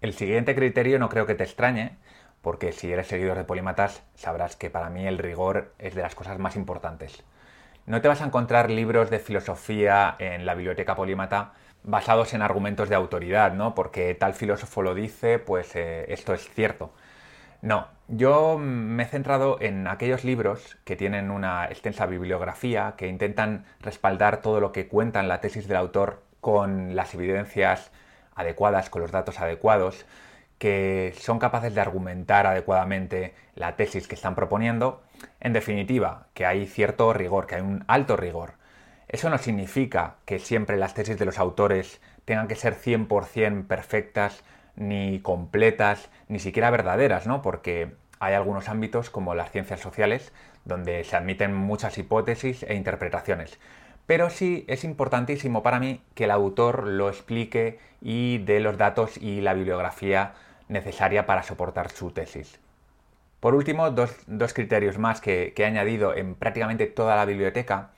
El 0.00 0.12
siguiente 0.12 0.54
criterio 0.54 0.98
no 0.98 1.08
creo 1.08 1.26
que 1.26 1.34
te 1.34 1.44
extrañe, 1.44 1.96
porque 2.42 2.72
si 2.72 2.92
eres 2.92 3.06
seguidor 3.06 3.38
de 3.38 3.44
Polímatas 3.44 4.02
sabrás 4.14 4.54
que 4.54 4.68
para 4.70 4.90
mí 4.90 5.06
el 5.06 5.18
rigor 5.18 5.72
es 5.78 5.94
de 5.94 6.02
las 6.02 6.14
cosas 6.14 6.38
más 6.38 6.56
importantes. 6.56 7.24
No 7.86 8.00
te 8.00 8.08
vas 8.08 8.20
a 8.20 8.26
encontrar 8.26 8.70
libros 8.70 9.10
de 9.10 9.18
filosofía 9.18 10.16
en 10.18 10.46
la 10.46 10.54
biblioteca 10.54 10.94
polímata 10.94 11.52
basados 11.82 12.32
en 12.34 12.42
argumentos 12.42 12.88
de 12.88 12.94
autoridad, 12.94 13.52
¿no? 13.52 13.74
Porque 13.74 14.14
tal 14.14 14.34
filósofo 14.34 14.82
lo 14.82 14.94
dice, 14.94 15.38
pues 15.38 15.76
eh, 15.76 16.06
esto 16.08 16.32
es 16.34 16.48
cierto. 16.50 16.92
No, 17.62 17.88
yo 18.08 18.58
me 18.58 19.02
he 19.02 19.06
centrado 19.06 19.58
en 19.60 19.86
aquellos 19.86 20.24
libros 20.24 20.76
que 20.84 20.96
tienen 20.96 21.30
una 21.30 21.66
extensa 21.66 22.06
bibliografía, 22.06 22.94
que 22.96 23.08
intentan 23.08 23.64
respaldar 23.80 24.42
todo 24.42 24.60
lo 24.60 24.72
que 24.72 24.88
cuenta 24.88 25.20
en 25.20 25.28
la 25.28 25.40
tesis 25.40 25.66
del 25.68 25.78
autor 25.78 26.22
con 26.40 26.94
las 26.94 27.14
evidencias 27.14 27.90
adecuadas, 28.34 28.90
con 28.90 29.02
los 29.02 29.10
datos 29.10 29.40
adecuados, 29.40 30.04
que 30.58 31.14
son 31.18 31.38
capaces 31.38 31.74
de 31.74 31.80
argumentar 31.80 32.46
adecuadamente 32.46 33.34
la 33.54 33.76
tesis 33.76 34.06
que 34.06 34.14
están 34.14 34.34
proponiendo. 34.34 35.02
En 35.40 35.52
definitiva, 35.52 36.26
que 36.34 36.46
hay 36.46 36.66
cierto 36.66 37.12
rigor, 37.12 37.46
que 37.46 37.56
hay 37.56 37.62
un 37.62 37.84
alto 37.88 38.16
rigor. 38.16 38.54
Eso 39.08 39.30
no 39.30 39.38
significa 39.38 40.16
que 40.24 40.38
siempre 40.38 40.76
las 40.76 40.94
tesis 40.94 41.18
de 41.18 41.24
los 41.24 41.38
autores 41.38 42.00
tengan 42.24 42.48
que 42.48 42.56
ser 42.56 42.74
100% 42.74 43.66
perfectas 43.66 44.44
ni 44.76 45.20
completas, 45.20 46.10
ni 46.28 46.38
siquiera 46.38 46.70
verdaderas, 46.70 47.26
¿no? 47.26 47.42
Porque 47.42 47.94
hay 48.20 48.34
algunos 48.34 48.68
ámbitos 48.68 49.10
como 49.10 49.34
las 49.34 49.50
ciencias 49.50 49.80
sociales 49.80 50.32
donde 50.64 51.04
se 51.04 51.16
admiten 51.16 51.54
muchas 51.54 51.98
hipótesis 51.98 52.62
e 52.64 52.74
interpretaciones. 52.74 53.58
pero 54.06 54.28
sí 54.28 54.64
es 54.68 54.84
importantísimo 54.84 55.62
para 55.62 55.80
mí 55.80 56.02
que 56.14 56.24
el 56.24 56.30
autor 56.30 56.86
lo 56.86 57.08
explique 57.08 57.78
y 58.02 58.38
dé 58.38 58.60
los 58.60 58.76
datos 58.76 59.16
y 59.16 59.40
la 59.40 59.54
bibliografía 59.54 60.34
necesaria 60.68 61.26
para 61.26 61.42
soportar 61.42 61.90
su 61.90 62.10
tesis. 62.10 62.60
Por 63.40 63.54
último, 63.54 63.90
dos, 63.90 64.54
criterios 64.54 64.98
más 64.98 65.20
que, 65.20 65.52
que 65.54 65.62
he 65.62 65.66
añadido 65.66 66.14
en 66.14 66.34
prácticamente 66.34 66.86
toda 66.86 67.16
la 67.16 67.24
biblioteca 67.24 67.90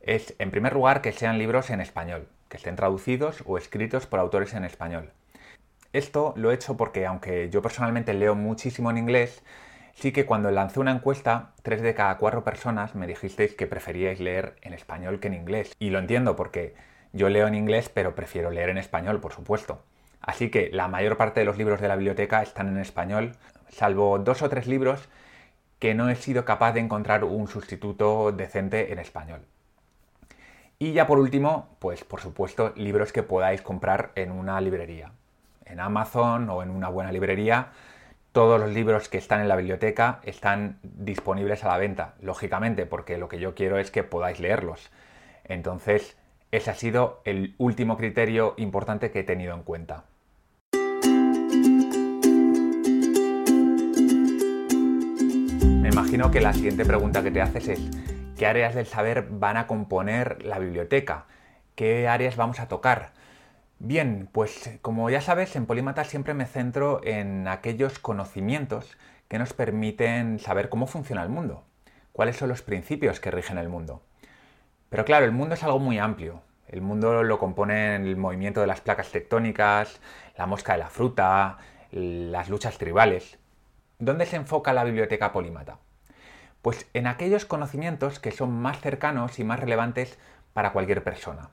es, 0.00 0.34
en 0.38 0.50
primer 0.50 0.74
lugar, 0.74 1.02
que 1.02 1.12
sean 1.12 1.38
libros 1.38 1.70
en 1.70 1.80
español, 1.80 2.28
que 2.48 2.56
estén 2.56 2.76
traducidos 2.76 3.42
o 3.46 3.58
escritos 3.58 4.06
por 4.06 4.20
autores 4.20 4.54
en 4.54 4.64
español. 4.64 5.12
Esto 5.92 6.32
lo 6.36 6.50
he 6.50 6.54
hecho 6.54 6.76
porque, 6.76 7.04
aunque 7.06 7.50
yo 7.50 7.60
personalmente 7.60 8.14
leo 8.14 8.34
muchísimo 8.34 8.90
en 8.90 8.96
inglés, 8.96 9.42
sí 9.94 10.10
que 10.10 10.24
cuando 10.24 10.50
lancé 10.50 10.80
una 10.80 10.92
encuesta, 10.92 11.52
tres 11.62 11.82
de 11.82 11.94
cada 11.94 12.16
cuatro 12.16 12.44
personas 12.44 12.94
me 12.94 13.06
dijisteis 13.06 13.54
que 13.54 13.66
preferíais 13.66 14.18
leer 14.18 14.56
en 14.62 14.72
español 14.72 15.20
que 15.20 15.28
en 15.28 15.34
inglés. 15.34 15.74
Y 15.78 15.90
lo 15.90 15.98
entiendo 15.98 16.34
porque 16.34 16.74
yo 17.12 17.28
leo 17.28 17.46
en 17.46 17.54
inglés, 17.54 17.90
pero 17.90 18.14
prefiero 18.14 18.50
leer 18.50 18.70
en 18.70 18.78
español, 18.78 19.20
por 19.20 19.34
supuesto. 19.34 19.82
Así 20.22 20.50
que 20.50 20.70
la 20.72 20.88
mayor 20.88 21.18
parte 21.18 21.40
de 21.40 21.46
los 21.46 21.58
libros 21.58 21.80
de 21.80 21.88
la 21.88 21.96
biblioteca 21.96 22.42
están 22.42 22.68
en 22.68 22.78
español, 22.78 23.32
salvo 23.68 24.18
dos 24.18 24.40
o 24.40 24.48
tres 24.48 24.66
libros 24.66 25.08
que 25.78 25.94
no 25.94 26.08
he 26.08 26.14
sido 26.16 26.44
capaz 26.46 26.72
de 26.72 26.80
encontrar 26.80 27.24
un 27.24 27.48
sustituto 27.48 28.32
decente 28.32 28.92
en 28.92 28.98
español. 28.98 29.42
Y 30.78 30.92
ya 30.92 31.06
por 31.06 31.18
último, 31.18 31.76
pues 31.80 32.02
por 32.02 32.20
supuesto, 32.20 32.72
libros 32.76 33.12
que 33.12 33.22
podáis 33.22 33.60
comprar 33.62 34.12
en 34.14 34.30
una 34.30 34.60
librería. 34.60 35.12
En 35.66 35.80
Amazon 35.80 36.48
o 36.50 36.62
en 36.62 36.70
una 36.70 36.88
buena 36.88 37.12
librería, 37.12 37.68
todos 38.32 38.58
los 38.58 38.70
libros 38.70 39.08
que 39.08 39.18
están 39.18 39.40
en 39.40 39.48
la 39.48 39.56
biblioteca 39.56 40.20
están 40.24 40.78
disponibles 40.82 41.64
a 41.64 41.68
la 41.68 41.78
venta, 41.78 42.14
lógicamente, 42.20 42.86
porque 42.86 43.18
lo 43.18 43.28
que 43.28 43.38
yo 43.38 43.54
quiero 43.54 43.78
es 43.78 43.90
que 43.90 44.04
podáis 44.04 44.40
leerlos. 44.40 44.90
Entonces, 45.44 46.16
ese 46.50 46.70
ha 46.70 46.74
sido 46.74 47.20
el 47.24 47.54
último 47.58 47.96
criterio 47.96 48.54
importante 48.56 49.10
que 49.10 49.20
he 49.20 49.24
tenido 49.24 49.54
en 49.54 49.62
cuenta. 49.62 50.04
Me 55.80 55.88
imagino 55.88 56.30
que 56.30 56.40
la 56.40 56.52
siguiente 56.52 56.84
pregunta 56.84 57.22
que 57.22 57.30
te 57.30 57.42
haces 57.42 57.68
es, 57.68 57.80
qué 58.38 58.46
áreas 58.46 58.74
del 58.74 58.86
saber 58.86 59.26
van 59.30 59.56
a 59.56 59.66
componer 59.66 60.42
la 60.44 60.58
biblioteca, 60.58 61.26
qué 61.74 62.08
áreas 62.08 62.36
vamos 62.36 62.60
a 62.60 62.68
tocar. 62.68 63.12
Bien, 63.84 64.28
pues 64.30 64.78
como 64.80 65.10
ya 65.10 65.20
sabes, 65.20 65.56
en 65.56 65.66
Polímata 65.66 66.04
siempre 66.04 66.34
me 66.34 66.46
centro 66.46 67.00
en 67.02 67.48
aquellos 67.48 67.98
conocimientos 67.98 68.96
que 69.26 69.40
nos 69.40 69.54
permiten 69.54 70.38
saber 70.38 70.68
cómo 70.68 70.86
funciona 70.86 71.24
el 71.24 71.28
mundo, 71.28 71.64
cuáles 72.12 72.36
son 72.36 72.48
los 72.48 72.62
principios 72.62 73.18
que 73.18 73.32
rigen 73.32 73.58
el 73.58 73.68
mundo. 73.68 74.00
Pero 74.88 75.04
claro, 75.04 75.24
el 75.24 75.32
mundo 75.32 75.56
es 75.56 75.64
algo 75.64 75.80
muy 75.80 75.98
amplio. 75.98 76.42
El 76.68 76.80
mundo 76.80 77.24
lo 77.24 77.40
componen 77.40 78.06
el 78.06 78.16
movimiento 78.16 78.60
de 78.60 78.68
las 78.68 78.80
placas 78.80 79.10
tectónicas, 79.10 80.00
la 80.38 80.46
mosca 80.46 80.74
de 80.74 80.78
la 80.78 80.88
fruta, 80.88 81.58
las 81.90 82.48
luchas 82.48 82.78
tribales. 82.78 83.40
¿Dónde 83.98 84.26
se 84.26 84.36
enfoca 84.36 84.72
la 84.72 84.84
biblioteca 84.84 85.32
polímata? 85.32 85.78
Pues 86.62 86.88
en 86.94 87.08
aquellos 87.08 87.46
conocimientos 87.46 88.20
que 88.20 88.30
son 88.30 88.52
más 88.52 88.80
cercanos 88.80 89.40
y 89.40 89.44
más 89.44 89.58
relevantes 89.58 90.20
para 90.52 90.72
cualquier 90.72 91.02
persona. 91.02 91.50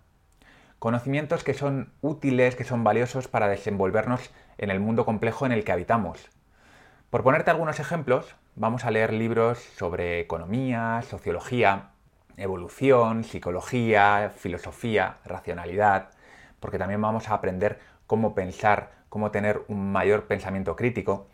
Conocimientos 0.80 1.44
que 1.44 1.54
son 1.54 1.92
útiles, 2.00 2.56
que 2.56 2.64
son 2.64 2.86
valiosos 2.86 3.28
para 3.28 3.50
desenvolvernos 3.50 4.32
en 4.58 4.70
el 4.70 4.80
mundo 4.80 5.04
complejo 5.04 5.46
en 5.46 5.52
el 5.52 5.66
que 5.66 5.74
habitamos. 5.74 6.30
Por 7.10 7.22
ponerte 7.22 7.52
algunos 7.52 7.82
ejemplos, 7.82 8.34
vamos 8.56 8.86
a 8.86 8.92
leer 8.92 9.12
libros 9.12 9.60
sobre 9.60 10.22
economía, 10.22 11.02
sociología, 11.02 11.90
evolución, 12.38 13.26
psicología, 13.26 14.32
filosofía, 14.34 15.18
racionalidad, 15.26 16.12
porque 16.62 16.78
también 16.78 17.02
vamos 17.02 17.28
a 17.28 17.34
aprender 17.34 17.82
cómo 18.08 18.34
pensar, 18.34 18.92
cómo 19.10 19.32
tener 19.32 19.62
un 19.68 19.92
mayor 19.92 20.28
pensamiento 20.28 20.78
crítico, 20.78 21.28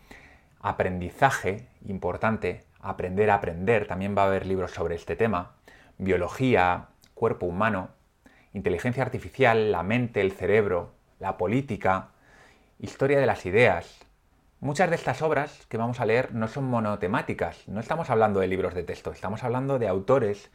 aprendizaje, 0.60 1.68
importante, 1.84 2.64
aprender 2.80 3.30
a 3.30 3.34
aprender, 3.34 3.86
también 3.86 4.16
va 4.18 4.22
a 4.22 4.26
haber 4.26 4.44
libros 4.44 4.72
sobre 4.72 4.96
este 4.96 5.14
tema, 5.14 5.52
biología, 5.98 6.88
cuerpo 7.14 7.46
humano, 7.46 7.90
inteligencia 8.56 9.02
artificial, 9.02 9.70
la 9.70 9.82
mente, 9.82 10.22
el 10.22 10.32
cerebro, 10.32 10.94
la 11.20 11.36
política, 11.36 12.08
historia 12.78 13.20
de 13.20 13.26
las 13.26 13.44
ideas. 13.44 13.98
Muchas 14.60 14.88
de 14.88 14.96
estas 14.96 15.20
obras 15.20 15.66
que 15.68 15.76
vamos 15.76 16.00
a 16.00 16.06
leer 16.06 16.34
no 16.34 16.48
son 16.48 16.64
monotemáticas, 16.64 17.68
no 17.68 17.80
estamos 17.80 18.08
hablando 18.08 18.40
de 18.40 18.46
libros 18.48 18.74
de 18.74 18.82
texto, 18.82 19.12
estamos 19.12 19.44
hablando 19.44 19.78
de 19.78 19.88
autores 19.88 20.50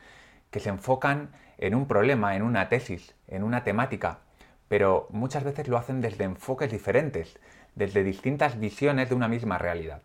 que 0.50 0.60
se 0.60 0.70
enfocan 0.70 1.30
en 1.60 1.76
un 1.76 1.88
problema, 1.88 2.36
en 2.36 2.42
una 2.42 2.70
tesis, 2.70 3.14
en 3.28 3.44
una 3.44 3.64
temática, 3.64 4.22
pero 4.68 5.08
muchas 5.12 5.44
veces 5.44 5.68
lo 5.68 5.78
hacen 5.78 6.02
desde 6.02 6.24
enfoques 6.24 6.72
diferentes, 6.72 7.40
desde 7.76 8.04
distintas 8.04 8.60
visiones 8.60 9.10
de 9.10 9.16
una 9.16 9.28
misma 9.28 9.60
realidad. 9.60 10.02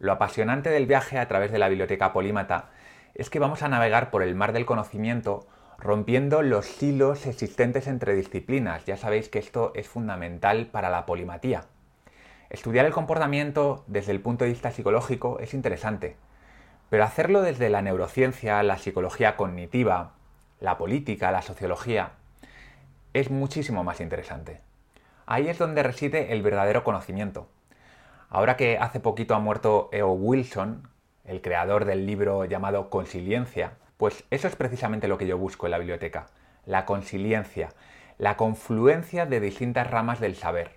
Lo 0.00 0.10
apasionante 0.10 0.70
del 0.70 0.86
viaje 0.86 1.18
a 1.18 1.28
través 1.28 1.52
de 1.52 1.60
la 1.60 1.68
biblioteca 1.68 2.12
polímata 2.12 2.70
es 3.14 3.30
que 3.30 3.38
vamos 3.38 3.62
a 3.62 3.68
navegar 3.68 4.10
por 4.10 4.24
el 4.24 4.34
mar 4.34 4.52
del 4.52 4.66
conocimiento 4.66 5.46
rompiendo 5.78 6.42
los 6.42 6.82
hilos 6.82 7.24
existentes 7.26 7.86
entre 7.86 8.14
disciplinas. 8.14 8.84
Ya 8.84 8.96
sabéis 8.96 9.28
que 9.28 9.38
esto 9.38 9.72
es 9.76 9.88
fundamental 9.88 10.66
para 10.66 10.90
la 10.90 11.06
polimatía. 11.06 11.66
Estudiar 12.50 12.84
el 12.84 12.92
comportamiento 12.92 13.84
desde 13.86 14.12
el 14.12 14.20
punto 14.20 14.44
de 14.44 14.50
vista 14.50 14.72
psicológico 14.72 15.38
es 15.38 15.54
interesante, 15.54 16.16
pero 16.90 17.04
hacerlo 17.04 17.42
desde 17.42 17.68
la 17.68 17.82
neurociencia, 17.82 18.62
la 18.62 18.78
psicología 18.78 19.36
cognitiva, 19.36 20.14
la 20.60 20.78
política, 20.78 21.30
la 21.30 21.42
sociología, 21.42 22.12
es 23.12 23.30
muchísimo 23.30 23.84
más 23.84 24.00
interesante. 24.00 24.60
Ahí 25.26 25.48
es 25.48 25.58
donde 25.58 25.82
reside 25.82 26.32
el 26.32 26.42
verdadero 26.42 26.82
conocimiento. 26.82 27.48
Ahora 28.30 28.56
que 28.56 28.78
hace 28.78 28.98
poquito 28.98 29.34
ha 29.34 29.38
muerto 29.38 29.90
E.O. 29.92 30.12
Wilson, 30.12 30.88
el 31.24 31.40
creador 31.40 31.84
del 31.84 32.06
libro 32.06 32.46
llamado 32.46 32.90
Consiliencia, 32.90 33.74
pues 33.98 34.24
eso 34.30 34.48
es 34.48 34.56
precisamente 34.56 35.08
lo 35.08 35.18
que 35.18 35.26
yo 35.26 35.36
busco 35.36 35.66
en 35.66 35.72
la 35.72 35.78
biblioteca, 35.78 36.28
la 36.64 36.86
consiliencia, 36.86 37.70
la 38.16 38.36
confluencia 38.36 39.26
de 39.26 39.40
distintas 39.40 39.90
ramas 39.90 40.20
del 40.20 40.36
saber. 40.36 40.76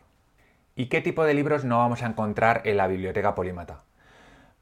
¿Y 0.75 0.87
qué 0.87 1.01
tipo 1.01 1.23
de 1.23 1.33
libros 1.33 1.63
no 1.63 1.77
vamos 1.77 2.01
a 2.01 2.07
encontrar 2.07 2.63
en 2.65 2.77
la 2.77 2.87
biblioteca 2.87 3.35
polímata? 3.35 3.83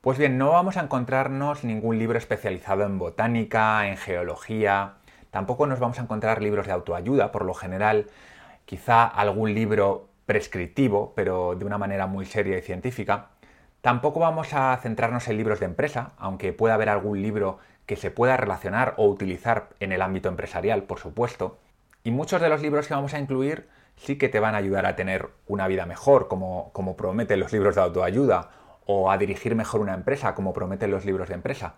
Pues 0.02 0.18
bien, 0.18 0.38
no 0.38 0.52
vamos 0.52 0.78
a 0.78 0.82
encontrarnos 0.82 1.64
ningún 1.64 1.98
libro 2.00 2.18
especializado 2.18 2.84
en 2.84 3.00
botánica, 3.00 3.88
en 3.88 3.98
geología, 3.98 4.96
tampoco 5.32 5.66
nos 5.66 5.80
vamos 5.80 6.00
a 6.00 6.04
encontrar 6.04 6.42
libros 6.42 6.68
de 6.68 6.74
autoayuda, 6.74 7.32
por 7.32 7.46
lo 7.46 7.54
general, 7.54 8.08
quizá 8.66 9.06
algún 9.06 9.54
libro 9.54 10.10
prescriptivo, 10.26 11.14
pero 11.16 11.56
de 11.56 11.66
una 11.66 11.78
manera 11.78 12.08
muy 12.08 12.26
seria 12.26 12.58
y 12.58 12.62
científica. 12.62 13.28
Tampoco 13.82 14.20
vamos 14.20 14.54
a 14.54 14.78
centrarnos 14.82 15.28
en 15.30 15.38
libros 15.38 15.60
de 15.60 15.66
empresa, 15.66 16.12
aunque 16.18 16.54
pueda 16.54 16.74
haber 16.74 16.90
algún 16.90 17.22
libro 17.22 17.60
que 17.90 17.96
se 17.96 18.12
pueda 18.12 18.38
relacionar 18.38 18.94
o 18.98 19.08
utilizar 19.08 19.70
en 19.80 19.92
el 19.92 20.04
ámbito 20.04 20.30
empresarial, 20.30 20.84
por 20.84 21.00
supuesto. 21.00 21.58
Y 22.04 22.12
muchos 22.12 22.40
de 22.40 22.48
los 22.48 22.62
libros 22.62 22.88
que 22.88 22.94
vamos 22.94 23.16
a 23.16 23.20
incluir 23.20 23.68
sí 23.96 24.16
que 24.16 24.30
te 24.30 24.40
van 24.40 24.54
a 24.54 24.60
ayudar 24.60 24.86
a 24.86 24.96
tener 24.96 25.30
una 25.48 25.68
vida 25.68 25.88
mejor, 25.88 26.28
como, 26.28 26.96
prometen 26.96 27.40
los 27.40 27.52
libros 27.52 27.74
de 27.74 27.82
autoayuda, 27.82 28.52
o 28.86 29.10
a 29.10 29.18
dirigir 29.18 29.56
mejor 29.56 29.82
una 29.82 29.96
empresa, 29.96 30.36
como 30.36 30.54
prometen 30.54 30.92
los 30.92 31.04
libros 31.04 31.30
de 31.30 31.34
empresa. 31.34 31.74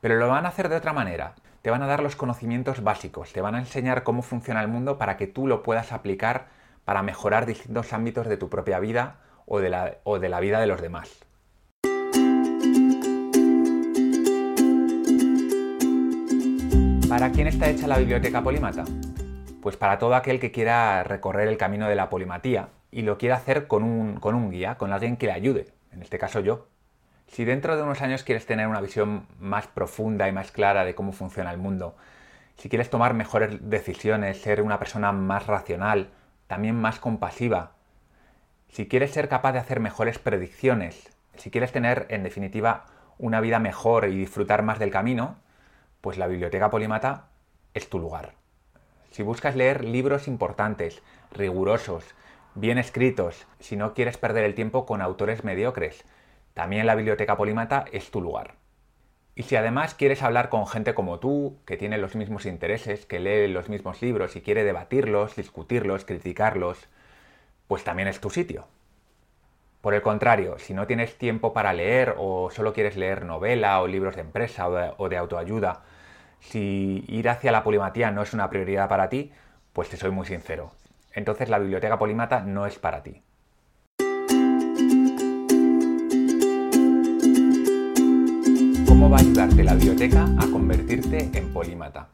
Pero 0.00 0.14
lo 0.14 0.28
van 0.28 0.46
a 0.46 0.50
hacer 0.50 0.68
de 0.68 0.76
otra 0.76 0.92
manera. 0.92 1.34
Te 1.62 1.70
van 1.70 1.82
a 1.82 1.88
dar 1.88 2.00
los 2.00 2.14
conocimientos 2.14 2.84
básicos, 2.84 3.32
te 3.32 3.40
van 3.40 3.56
a 3.56 3.58
enseñar 3.58 4.04
cómo 4.04 4.22
funciona 4.22 4.62
el 4.62 4.68
mundo 4.68 4.98
para 4.98 5.16
que 5.16 5.26
tú 5.26 5.48
lo 5.48 5.64
puedas 5.64 5.90
aplicar 5.90 6.46
para 6.84 7.02
mejorar 7.02 7.44
distintos 7.44 7.92
ámbitos 7.92 8.28
de 8.28 8.36
tu 8.36 8.48
propia 8.48 8.78
vida 8.78 9.16
o 9.46 9.58
de 9.58 10.28
la 10.28 10.40
vida 10.40 10.60
de 10.60 10.68
los 10.68 10.80
demás. 10.80 11.26
¿Para 17.08 17.30
quién 17.30 17.46
está 17.46 17.68
hecha 17.68 17.86
la 17.86 17.98
biblioteca 17.98 18.42
polímata? 18.42 18.84
Pues 19.62 19.76
para 19.76 19.96
todo 19.96 20.16
aquel 20.16 20.40
que 20.40 20.50
quiera 20.50 21.04
recorrer 21.04 21.46
el 21.46 21.56
camino 21.56 21.88
de 21.88 21.94
la 21.94 22.10
polimatía 22.10 22.70
y 22.90 23.02
lo 23.02 23.16
quiera 23.16 23.36
hacer 23.36 23.68
con 23.68 23.84
un, 23.84 24.18
con 24.18 24.34
un 24.34 24.50
guía, 24.50 24.74
con 24.74 24.92
alguien 24.92 25.16
que 25.16 25.26
le 25.26 25.32
ayude, 25.32 25.68
en 25.92 26.02
este 26.02 26.18
caso 26.18 26.40
yo. 26.40 26.66
Si 27.28 27.44
dentro 27.44 27.76
de 27.76 27.84
unos 27.84 28.02
años 28.02 28.24
quieres 28.24 28.44
tener 28.44 28.66
una 28.66 28.80
visión 28.80 29.28
más 29.38 29.68
profunda 29.68 30.28
y 30.28 30.32
más 30.32 30.50
clara 30.50 30.84
de 30.84 30.96
cómo 30.96 31.12
funciona 31.12 31.52
el 31.52 31.58
mundo, 31.58 31.96
si 32.56 32.68
quieres 32.68 32.90
tomar 32.90 33.14
mejores 33.14 33.70
decisiones, 33.70 34.42
ser 34.42 34.60
una 34.60 34.80
persona 34.80 35.12
más 35.12 35.46
racional, 35.46 36.08
también 36.48 36.74
más 36.74 36.98
compasiva. 36.98 37.72
Si 38.68 38.88
quieres 38.88 39.12
ser 39.12 39.28
capaz 39.28 39.52
de 39.52 39.60
hacer 39.60 39.78
mejores 39.78 40.18
predicciones, 40.18 41.08
si 41.36 41.52
quieres 41.52 41.70
tener, 41.70 42.06
en 42.08 42.24
definitiva, 42.24 42.86
una 43.16 43.40
vida 43.40 43.60
mejor 43.60 44.08
y 44.08 44.16
disfrutar 44.16 44.62
más 44.62 44.80
del 44.80 44.90
camino, 44.90 45.36
pues 46.00 46.18
la 46.18 46.26
Biblioteca 46.26 46.70
Polimata 46.70 47.28
es 47.74 47.88
tu 47.88 47.98
lugar. 47.98 48.34
Si 49.10 49.22
buscas 49.22 49.56
leer 49.56 49.84
libros 49.84 50.28
importantes, 50.28 51.02
rigurosos, 51.30 52.04
bien 52.54 52.78
escritos, 52.78 53.46
si 53.60 53.76
no 53.76 53.94
quieres 53.94 54.16
perder 54.16 54.44
el 54.44 54.54
tiempo 54.54 54.86
con 54.86 55.02
autores 55.02 55.44
mediocres, 55.44 56.04
también 56.54 56.86
la 56.86 56.94
Biblioteca 56.94 57.36
Polimata 57.36 57.84
es 57.92 58.10
tu 58.10 58.20
lugar. 58.20 58.54
Y 59.34 59.42
si 59.42 59.56
además 59.56 59.94
quieres 59.94 60.22
hablar 60.22 60.48
con 60.48 60.66
gente 60.66 60.94
como 60.94 61.18
tú, 61.18 61.58
que 61.66 61.76
tiene 61.76 61.98
los 61.98 62.16
mismos 62.16 62.46
intereses, 62.46 63.04
que 63.04 63.20
lee 63.20 63.52
los 63.52 63.68
mismos 63.68 64.00
libros 64.00 64.34
y 64.34 64.40
quiere 64.40 64.64
debatirlos, 64.64 65.36
discutirlos, 65.36 66.06
criticarlos, 66.06 66.88
pues 67.68 67.84
también 67.84 68.08
es 68.08 68.20
tu 68.20 68.30
sitio. 68.30 68.66
Por 69.86 69.94
el 69.94 70.02
contrario, 70.02 70.58
si 70.58 70.74
no 70.74 70.88
tienes 70.88 71.16
tiempo 71.16 71.52
para 71.52 71.72
leer 71.72 72.16
o 72.18 72.50
solo 72.50 72.72
quieres 72.72 72.96
leer 72.96 73.24
novela 73.24 73.80
o 73.80 73.86
libros 73.86 74.16
de 74.16 74.22
empresa 74.22 74.66
o 74.68 75.08
de, 75.08 75.16
autoayuda, 75.16 75.84
si 76.40 77.04
ir 77.06 77.28
hacia 77.28 77.52
la 77.52 77.62
polimatía 77.62 78.10
no 78.10 78.22
es 78.22 78.34
una 78.34 78.50
prioridad 78.50 78.88
para 78.88 79.08
ti, 79.08 79.30
pues 79.72 79.88
te 79.88 79.96
soy 79.96 80.10
muy 80.10 80.26
sincero. 80.26 80.72
Entonces 81.12 81.48
la 81.48 81.60
biblioteca 81.60 82.00
polímata 82.00 82.40
no 82.40 82.66
es 82.66 82.80
para 82.80 83.04
ti. 83.04 83.22
¿Cómo 88.88 89.08
va 89.08 89.18
a 89.18 89.20
ayudarte 89.20 89.62
la 89.62 89.74
biblioteca 89.74 90.24
a 90.24 90.50
convertirte 90.50 91.30
en 91.32 91.52
polímata? 91.52 92.08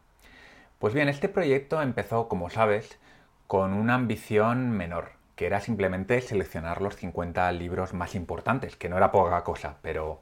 Pues 0.79 0.93
bien, 0.93 1.09
este 1.09 1.31
proyecto 1.31 1.81
empezó, 1.81 2.29
como 2.29 2.50
sabes, 2.50 2.99
con 3.47 3.73
una 3.73 3.95
ambición 3.95 4.73
menor, 4.73 5.22
que 5.36 5.46
era 5.46 5.60
simplemente 5.60 6.20
seleccionar 6.20 6.82
los 6.82 6.96
50 6.96 7.50
libros 7.52 7.94
más 7.94 8.14
importantes, 8.14 8.76
que 8.76 8.88
no 8.88 8.96
era 8.96 9.12
poca 9.12 9.42
cosa, 9.44 9.76
pero, 9.82 10.20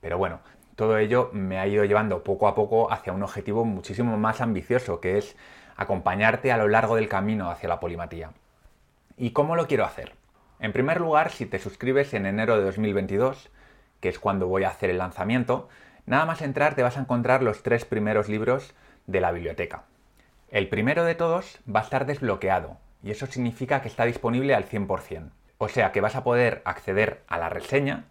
pero 0.00 0.18
bueno, 0.18 0.40
todo 0.76 0.98
ello 0.98 1.30
me 1.32 1.58
ha 1.58 1.66
ido 1.66 1.84
llevando 1.84 2.22
poco 2.24 2.48
a 2.48 2.54
poco 2.54 2.92
hacia 2.92 3.12
un 3.12 3.22
objetivo 3.22 3.64
muchísimo 3.64 4.16
más 4.16 4.40
ambicioso, 4.40 5.00
que 5.00 5.18
es 5.18 5.36
acompañarte 5.76 6.52
a 6.52 6.56
lo 6.56 6.68
largo 6.68 6.96
del 6.96 7.08
camino 7.08 7.50
hacia 7.50 7.68
la 7.68 7.80
polimatía. 7.80 8.32
¿Y 9.16 9.30
cómo 9.30 9.56
lo 9.56 9.66
quiero 9.66 9.84
hacer? 9.84 10.12
En 10.60 10.72
primer 10.72 11.00
lugar, 11.00 11.30
si 11.30 11.46
te 11.46 11.58
suscribes 11.58 12.14
en 12.14 12.26
enero 12.26 12.56
de 12.56 12.64
2022, 12.64 13.50
que 14.00 14.08
es 14.08 14.18
cuando 14.18 14.48
voy 14.48 14.64
a 14.64 14.70
hacer 14.70 14.90
el 14.90 14.98
lanzamiento, 14.98 15.68
Nada 16.08 16.24
más 16.24 16.40
entrar 16.40 16.74
te 16.74 16.82
vas 16.82 16.96
a 16.96 17.00
encontrar 17.00 17.42
los 17.42 17.62
tres 17.62 17.84
primeros 17.84 18.30
libros 18.30 18.72
de 19.06 19.20
la 19.20 19.30
biblioteca. 19.30 19.82
El 20.50 20.70
primero 20.70 21.04
de 21.04 21.14
todos 21.14 21.58
va 21.68 21.80
a 21.80 21.82
estar 21.82 22.06
desbloqueado 22.06 22.78
y 23.02 23.10
eso 23.10 23.26
significa 23.26 23.80
que 23.82 23.88
está 23.88 24.04
disponible 24.04 24.54
al 24.54 24.68
100%. 24.68 25.30
O 25.58 25.68
sea 25.68 25.92
que 25.92 26.00
vas 26.00 26.16
a 26.16 26.24
poder 26.24 26.62
acceder 26.64 27.24
a 27.26 27.38
la 27.38 27.48
reseña, 27.48 28.04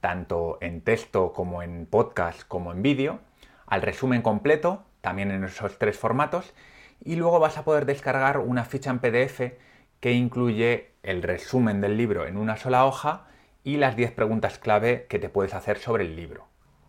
tanto 0.00 0.58
en 0.60 0.80
texto 0.80 1.32
como 1.32 1.62
en 1.62 1.86
podcast 1.86 2.42
como 2.46 2.72
en 2.72 2.82
vídeo, 2.82 3.20
al 3.66 3.82
resumen 3.82 4.22
completo, 4.22 4.84
también 5.00 5.30
en 5.30 5.44
esos 5.44 5.78
tres 5.78 5.98
formatos, 5.98 6.54
y 7.00 7.16
luego 7.16 7.40
vas 7.40 7.58
a 7.58 7.64
poder 7.64 7.86
descargar 7.86 8.38
una 8.38 8.64
ficha 8.64 8.90
en 8.90 8.98
PDF 8.98 9.54
que 10.00 10.12
incluye 10.12 10.92
el 11.02 11.22
resumen 11.22 11.80
del 11.80 11.96
libro 11.96 12.26
en 12.26 12.36
una 12.36 12.56
sola 12.56 12.84
hoja 12.84 13.26
y 13.62 13.78
las 13.78 13.96
10 13.96 14.12
preguntas 14.12 14.58
clave 14.58 15.06
que 15.08 15.18
te 15.18 15.28
puedes 15.28 15.54
hacer 15.54 15.78
sobre 15.78 16.04
el 16.04 16.16
libro. 16.16 16.46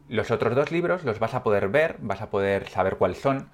Los 0.08 0.30
otros 0.30 0.54
dos 0.56 0.72
libros 0.72 1.04
los 1.04 1.20
vas 1.20 1.34
a 1.34 1.42
poder 1.42 1.70
ver, 1.70 1.96
vas 2.00 2.22
a 2.22 2.30
poder 2.30 2.70
saber 2.70 2.98
cuáles 2.98 3.20
son, 3.20 3.50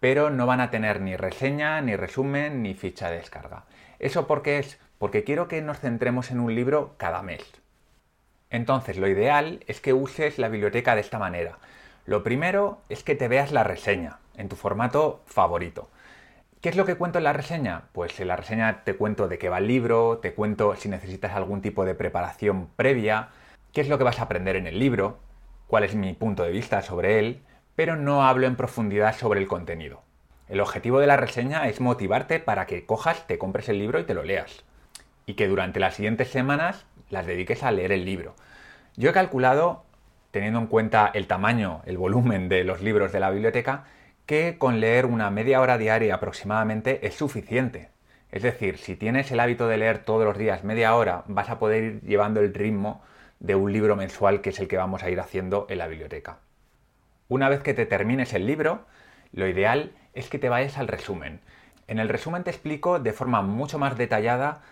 pero 0.00 0.30
no 0.30 0.46
van 0.46 0.60
a 0.60 0.70
tener 0.70 1.00
ni 1.00 1.16
reseña, 1.16 1.80
ni 1.80 1.96
resumen, 1.96 2.62
ni 2.62 2.74
ficha 2.74 3.10
de 3.10 3.18
descarga. 3.18 3.64
¿Eso 3.98 4.26
por 4.26 4.42
qué 4.42 4.58
es? 4.58 4.78
Porque 4.98 5.24
quiero 5.24 5.48
que 5.48 5.62
nos 5.62 5.80
centremos 5.80 6.30
en 6.30 6.40
un 6.40 6.54
libro 6.54 6.94
cada 6.96 7.22
mes. 7.22 7.42
Entonces, 8.50 8.96
lo 8.96 9.08
ideal 9.08 9.64
es 9.66 9.80
que 9.80 9.92
uses 9.92 10.38
la 10.38 10.48
biblioteca 10.48 10.94
de 10.94 11.00
esta 11.00 11.18
manera. 11.18 11.58
Lo 12.04 12.22
primero 12.22 12.80
es 12.88 13.02
que 13.02 13.16
te 13.16 13.28
veas 13.28 13.52
la 13.52 13.64
reseña 13.64 14.18
en 14.36 14.48
tu 14.48 14.56
formato 14.56 15.22
favorito. 15.26 15.88
¿Qué 16.60 16.68
es 16.70 16.76
lo 16.76 16.84
que 16.84 16.96
cuento 16.96 17.18
en 17.18 17.24
la 17.24 17.32
reseña? 17.32 17.82
Pues 17.92 18.18
en 18.20 18.28
la 18.28 18.36
reseña 18.36 18.84
te 18.84 18.96
cuento 18.96 19.28
de 19.28 19.38
qué 19.38 19.48
va 19.48 19.58
el 19.58 19.66
libro, 19.66 20.18
te 20.18 20.34
cuento 20.34 20.74
si 20.76 20.88
necesitas 20.88 21.32
algún 21.32 21.62
tipo 21.62 21.84
de 21.84 21.94
preparación 21.94 22.68
previa, 22.76 23.28
qué 23.72 23.80
es 23.80 23.88
lo 23.88 23.98
que 23.98 24.04
vas 24.04 24.18
a 24.20 24.22
aprender 24.22 24.56
en 24.56 24.66
el 24.66 24.78
libro, 24.78 25.18
cuál 25.66 25.84
es 25.84 25.94
mi 25.94 26.12
punto 26.14 26.42
de 26.44 26.50
vista 26.50 26.82
sobre 26.82 27.18
él, 27.18 27.42
pero 27.76 27.94
no 27.96 28.26
hablo 28.26 28.46
en 28.46 28.56
profundidad 28.56 29.14
sobre 29.14 29.40
el 29.40 29.46
contenido. 29.46 30.02
El 30.48 30.60
objetivo 30.60 30.98
de 30.98 31.06
la 31.06 31.16
reseña 31.16 31.68
es 31.68 31.80
motivarte 31.80 32.40
para 32.40 32.66
que 32.66 32.86
cojas, 32.86 33.26
te 33.26 33.38
compres 33.38 33.68
el 33.68 33.78
libro 33.78 34.00
y 34.00 34.04
te 34.04 34.14
lo 34.14 34.24
leas. 34.24 34.64
Y 35.26 35.34
que 35.34 35.46
durante 35.46 35.78
las 35.78 35.94
siguientes 35.94 36.28
semanas 36.28 36.86
las 37.10 37.26
dediques 37.26 37.62
a 37.62 37.70
leer 37.70 37.92
el 37.92 38.04
libro. 38.04 38.34
Yo 38.96 39.10
he 39.10 39.12
calculado, 39.12 39.84
teniendo 40.30 40.58
en 40.58 40.66
cuenta 40.66 41.10
el 41.12 41.26
tamaño, 41.26 41.82
el 41.84 41.98
volumen 41.98 42.48
de 42.48 42.64
los 42.64 42.80
libros 42.80 43.12
de 43.12 43.20
la 43.20 43.30
biblioteca, 43.30 43.84
que 44.24 44.56
con 44.58 44.80
leer 44.80 45.06
una 45.06 45.30
media 45.30 45.60
hora 45.60 45.78
diaria 45.78 46.14
aproximadamente 46.14 47.06
es 47.06 47.14
suficiente. 47.14 47.90
Es 48.32 48.42
decir, 48.42 48.78
si 48.78 48.96
tienes 48.96 49.30
el 49.30 49.40
hábito 49.40 49.68
de 49.68 49.76
leer 49.76 49.98
todos 49.98 50.24
los 50.24 50.38
días 50.38 50.64
media 50.64 50.94
hora, 50.94 51.24
vas 51.26 51.50
a 51.50 51.58
poder 51.58 51.84
ir 51.84 52.00
llevando 52.02 52.40
el 52.40 52.54
ritmo 52.54 53.02
de 53.38 53.54
un 53.54 53.72
libro 53.72 53.96
mensual 53.96 54.40
que 54.40 54.50
es 54.50 54.60
el 54.60 54.68
que 54.68 54.76
vamos 54.76 55.02
a 55.02 55.10
ir 55.10 55.20
haciendo 55.20 55.66
en 55.68 55.78
la 55.78 55.86
biblioteca. 55.86 56.38
Una 57.28 57.48
vez 57.48 57.60
que 57.60 57.74
te 57.74 57.86
termines 57.86 58.34
el 58.34 58.46
libro, 58.46 58.84
lo 59.32 59.48
ideal 59.48 59.90
es 60.14 60.28
que 60.28 60.38
te 60.38 60.48
vayas 60.48 60.78
al 60.78 60.86
resumen. 60.86 61.40
En 61.88 61.98
el 61.98 62.08
resumen 62.08 62.44
te 62.44 62.50
explico 62.50 63.00
de 63.00 63.12
forma 63.12 63.42
mucho 63.42 63.80
más 63.80 63.98
detallada 63.98 64.62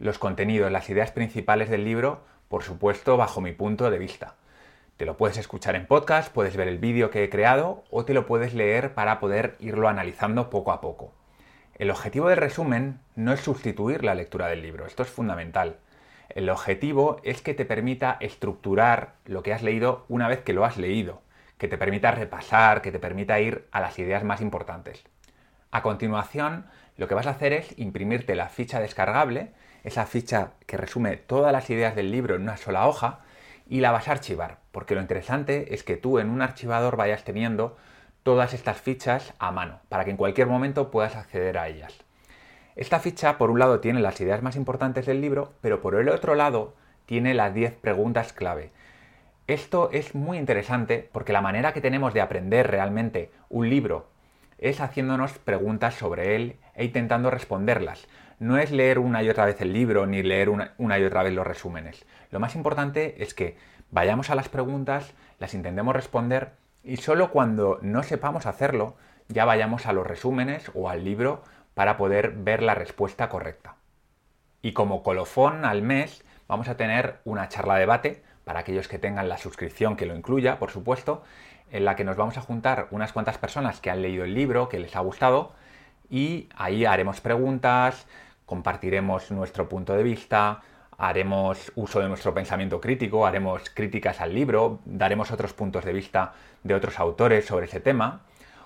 los 0.00 0.18
contenidos, 0.18 0.72
las 0.72 0.90
ideas 0.90 1.12
principales 1.12 1.70
del 1.70 1.84
libro, 1.84 2.24
por 2.48 2.64
supuesto 2.64 3.16
bajo 3.16 3.40
mi 3.40 3.52
punto 3.52 3.92
de 3.92 3.98
vista. 3.98 4.34
Te 4.96 5.06
lo 5.06 5.16
puedes 5.16 5.36
escuchar 5.36 5.76
en 5.76 5.86
podcast, 5.86 6.32
puedes 6.32 6.56
ver 6.56 6.66
el 6.66 6.78
vídeo 6.78 7.10
que 7.10 7.22
he 7.22 7.30
creado 7.30 7.84
o 7.90 8.04
te 8.04 8.12
lo 8.12 8.26
puedes 8.26 8.54
leer 8.54 8.92
para 8.92 9.20
poder 9.20 9.54
irlo 9.60 9.88
analizando 9.88 10.50
poco 10.50 10.72
a 10.72 10.80
poco. 10.80 11.12
El 11.78 11.92
objetivo 11.92 12.28
del 12.28 12.38
resumen 12.38 12.98
no 13.14 13.32
es 13.32 13.40
sustituir 13.40 14.02
la 14.02 14.16
lectura 14.16 14.48
del 14.48 14.62
libro, 14.62 14.84
esto 14.84 15.04
es 15.04 15.08
fundamental. 15.08 15.76
El 16.28 16.50
objetivo 16.50 17.20
es 17.22 17.40
que 17.40 17.54
te 17.54 17.64
permita 17.64 18.16
estructurar 18.18 19.14
lo 19.26 19.44
que 19.44 19.52
has 19.54 19.62
leído 19.62 20.04
una 20.08 20.26
vez 20.26 20.40
que 20.40 20.52
lo 20.52 20.64
has 20.64 20.76
leído, 20.76 21.22
que 21.60 21.68
te 21.68 21.76
permita 21.76 22.10
repasar, 22.10 22.80
que 22.80 22.90
te 22.90 22.98
permita 22.98 23.38
ir 23.38 23.68
a 23.70 23.80
las 23.80 23.98
ideas 23.98 24.24
más 24.24 24.40
importantes. 24.40 25.04
A 25.70 25.82
continuación, 25.82 26.64
lo 26.96 27.06
que 27.06 27.14
vas 27.14 27.26
a 27.26 27.32
hacer 27.32 27.52
es 27.52 27.78
imprimirte 27.78 28.34
la 28.34 28.48
ficha 28.48 28.80
descargable, 28.80 29.52
esa 29.84 30.06
ficha 30.06 30.52
que 30.64 30.78
resume 30.78 31.18
todas 31.18 31.52
las 31.52 31.68
ideas 31.68 31.94
del 31.94 32.10
libro 32.10 32.34
en 32.34 32.42
una 32.42 32.56
sola 32.56 32.88
hoja, 32.88 33.20
y 33.68 33.80
la 33.80 33.92
vas 33.92 34.08
a 34.08 34.12
archivar, 34.12 34.56
porque 34.72 34.94
lo 34.94 35.02
interesante 35.02 35.74
es 35.74 35.84
que 35.84 35.98
tú 35.98 36.18
en 36.18 36.30
un 36.30 36.40
archivador 36.40 36.96
vayas 36.96 37.24
teniendo 37.24 37.76
todas 38.22 38.54
estas 38.54 38.80
fichas 38.80 39.34
a 39.38 39.52
mano, 39.52 39.80
para 39.90 40.06
que 40.06 40.12
en 40.12 40.16
cualquier 40.16 40.46
momento 40.46 40.90
puedas 40.90 41.14
acceder 41.14 41.58
a 41.58 41.68
ellas. 41.68 41.94
Esta 42.74 43.00
ficha, 43.00 43.36
por 43.36 43.50
un 43.50 43.58
lado, 43.58 43.80
tiene 43.80 44.00
las 44.00 44.18
ideas 44.22 44.42
más 44.42 44.56
importantes 44.56 45.04
del 45.04 45.20
libro, 45.20 45.52
pero 45.60 45.82
por 45.82 45.94
el 45.94 46.08
otro 46.08 46.34
lado, 46.34 46.74
tiene 47.04 47.34
las 47.34 47.52
10 47.52 47.74
preguntas 47.74 48.32
clave. 48.32 48.72
Esto 49.50 49.90
es 49.92 50.14
muy 50.14 50.38
interesante 50.38 51.10
porque 51.10 51.32
la 51.32 51.40
manera 51.40 51.72
que 51.72 51.80
tenemos 51.80 52.14
de 52.14 52.20
aprender 52.20 52.70
realmente 52.70 53.32
un 53.48 53.68
libro 53.68 54.06
es 54.58 54.80
haciéndonos 54.80 55.40
preguntas 55.40 55.96
sobre 55.96 56.36
él 56.36 56.54
e 56.76 56.84
intentando 56.84 57.32
responderlas. 57.32 58.06
No 58.38 58.58
es 58.58 58.70
leer 58.70 59.00
una 59.00 59.24
y 59.24 59.28
otra 59.28 59.46
vez 59.46 59.60
el 59.60 59.72
libro 59.72 60.06
ni 60.06 60.22
leer 60.22 60.50
una, 60.50 60.98
y 61.00 61.04
otra 61.04 61.24
vez 61.24 61.32
los 61.32 61.44
resúmenes. 61.44 62.06
Lo 62.30 62.38
más 62.38 62.54
importante 62.54 63.24
es 63.24 63.34
que 63.34 63.56
vayamos 63.90 64.30
a 64.30 64.36
las 64.36 64.48
preguntas, 64.48 65.14
las 65.40 65.52
intentemos 65.52 65.96
responder 65.96 66.52
y 66.84 66.98
solo 66.98 67.32
cuando 67.32 67.80
no 67.82 68.04
sepamos 68.04 68.46
hacerlo 68.46 68.94
ya 69.26 69.46
vayamos 69.46 69.86
a 69.86 69.92
los 69.92 70.06
resúmenes 70.06 70.70
o 70.74 70.88
al 70.88 71.02
libro 71.02 71.42
para 71.74 71.96
poder 71.96 72.34
ver 72.36 72.62
la 72.62 72.76
respuesta 72.76 73.28
correcta. 73.28 73.74
Y 74.62 74.74
como 74.74 75.02
colofón 75.02 75.64
al 75.64 75.82
mes 75.82 76.22
vamos 76.46 76.68
a 76.68 76.76
tener 76.76 77.16
una 77.24 77.48
charla 77.48 77.74
debate 77.78 78.22
para 78.50 78.58
aquellos 78.58 78.88
que 78.88 78.98
tengan 78.98 79.28
la 79.28 79.38
suscripción 79.38 79.94
que 79.94 80.06
lo 80.06 80.16
incluya, 80.16 80.58
por 80.58 80.72
supuesto, 80.72 81.22
en 81.70 81.84
la 81.84 81.94
que 81.94 82.02
nos 82.02 82.16
vamos 82.16 82.36
a 82.36 82.40
juntar 82.40 82.88
unas 82.90 83.12
cuantas 83.12 83.38
personas 83.38 83.80
que 83.80 83.90
han 83.90 84.02
leído 84.02 84.24
el 84.24 84.34
libro, 84.34 84.68
que 84.68 84.80
les 84.80 84.96
ha 84.96 85.00
gustado, 85.00 85.52
y 86.08 86.48
ahí 86.56 86.84
haremos 86.84 87.20
preguntas, 87.20 88.08
compartiremos 88.46 89.30
nuestro 89.30 89.68
punto 89.68 89.94
de 89.94 90.02
vista, 90.02 90.62
haremos 90.98 91.70
uso 91.76 92.00
de 92.00 92.08
nuestro 92.08 92.34
pensamiento 92.34 92.80
crítico, 92.80 93.24
haremos 93.24 93.70
críticas 93.70 94.20
al 94.20 94.34
libro, 94.34 94.80
daremos 94.84 95.30
otros 95.30 95.52
puntos 95.52 95.84
de 95.84 95.92
vista 95.92 96.32
de 96.64 96.74
otros 96.74 96.98
autores 96.98 97.46
sobre 97.46 97.66
ese 97.66 97.78
tema 97.78 98.22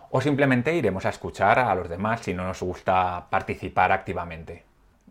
o 0.09 0.23
simplemente 0.23 0.75
iremos 0.75 1.05
a 1.05 1.11
escuchar 1.11 1.59
a 1.59 1.75
los 1.75 1.90
demás 1.90 2.20
si 2.20 2.33
no 2.33 2.44
nos 2.44 2.62
gusta 2.62 3.27
participar 3.29 3.92
activamente. 3.92 4.64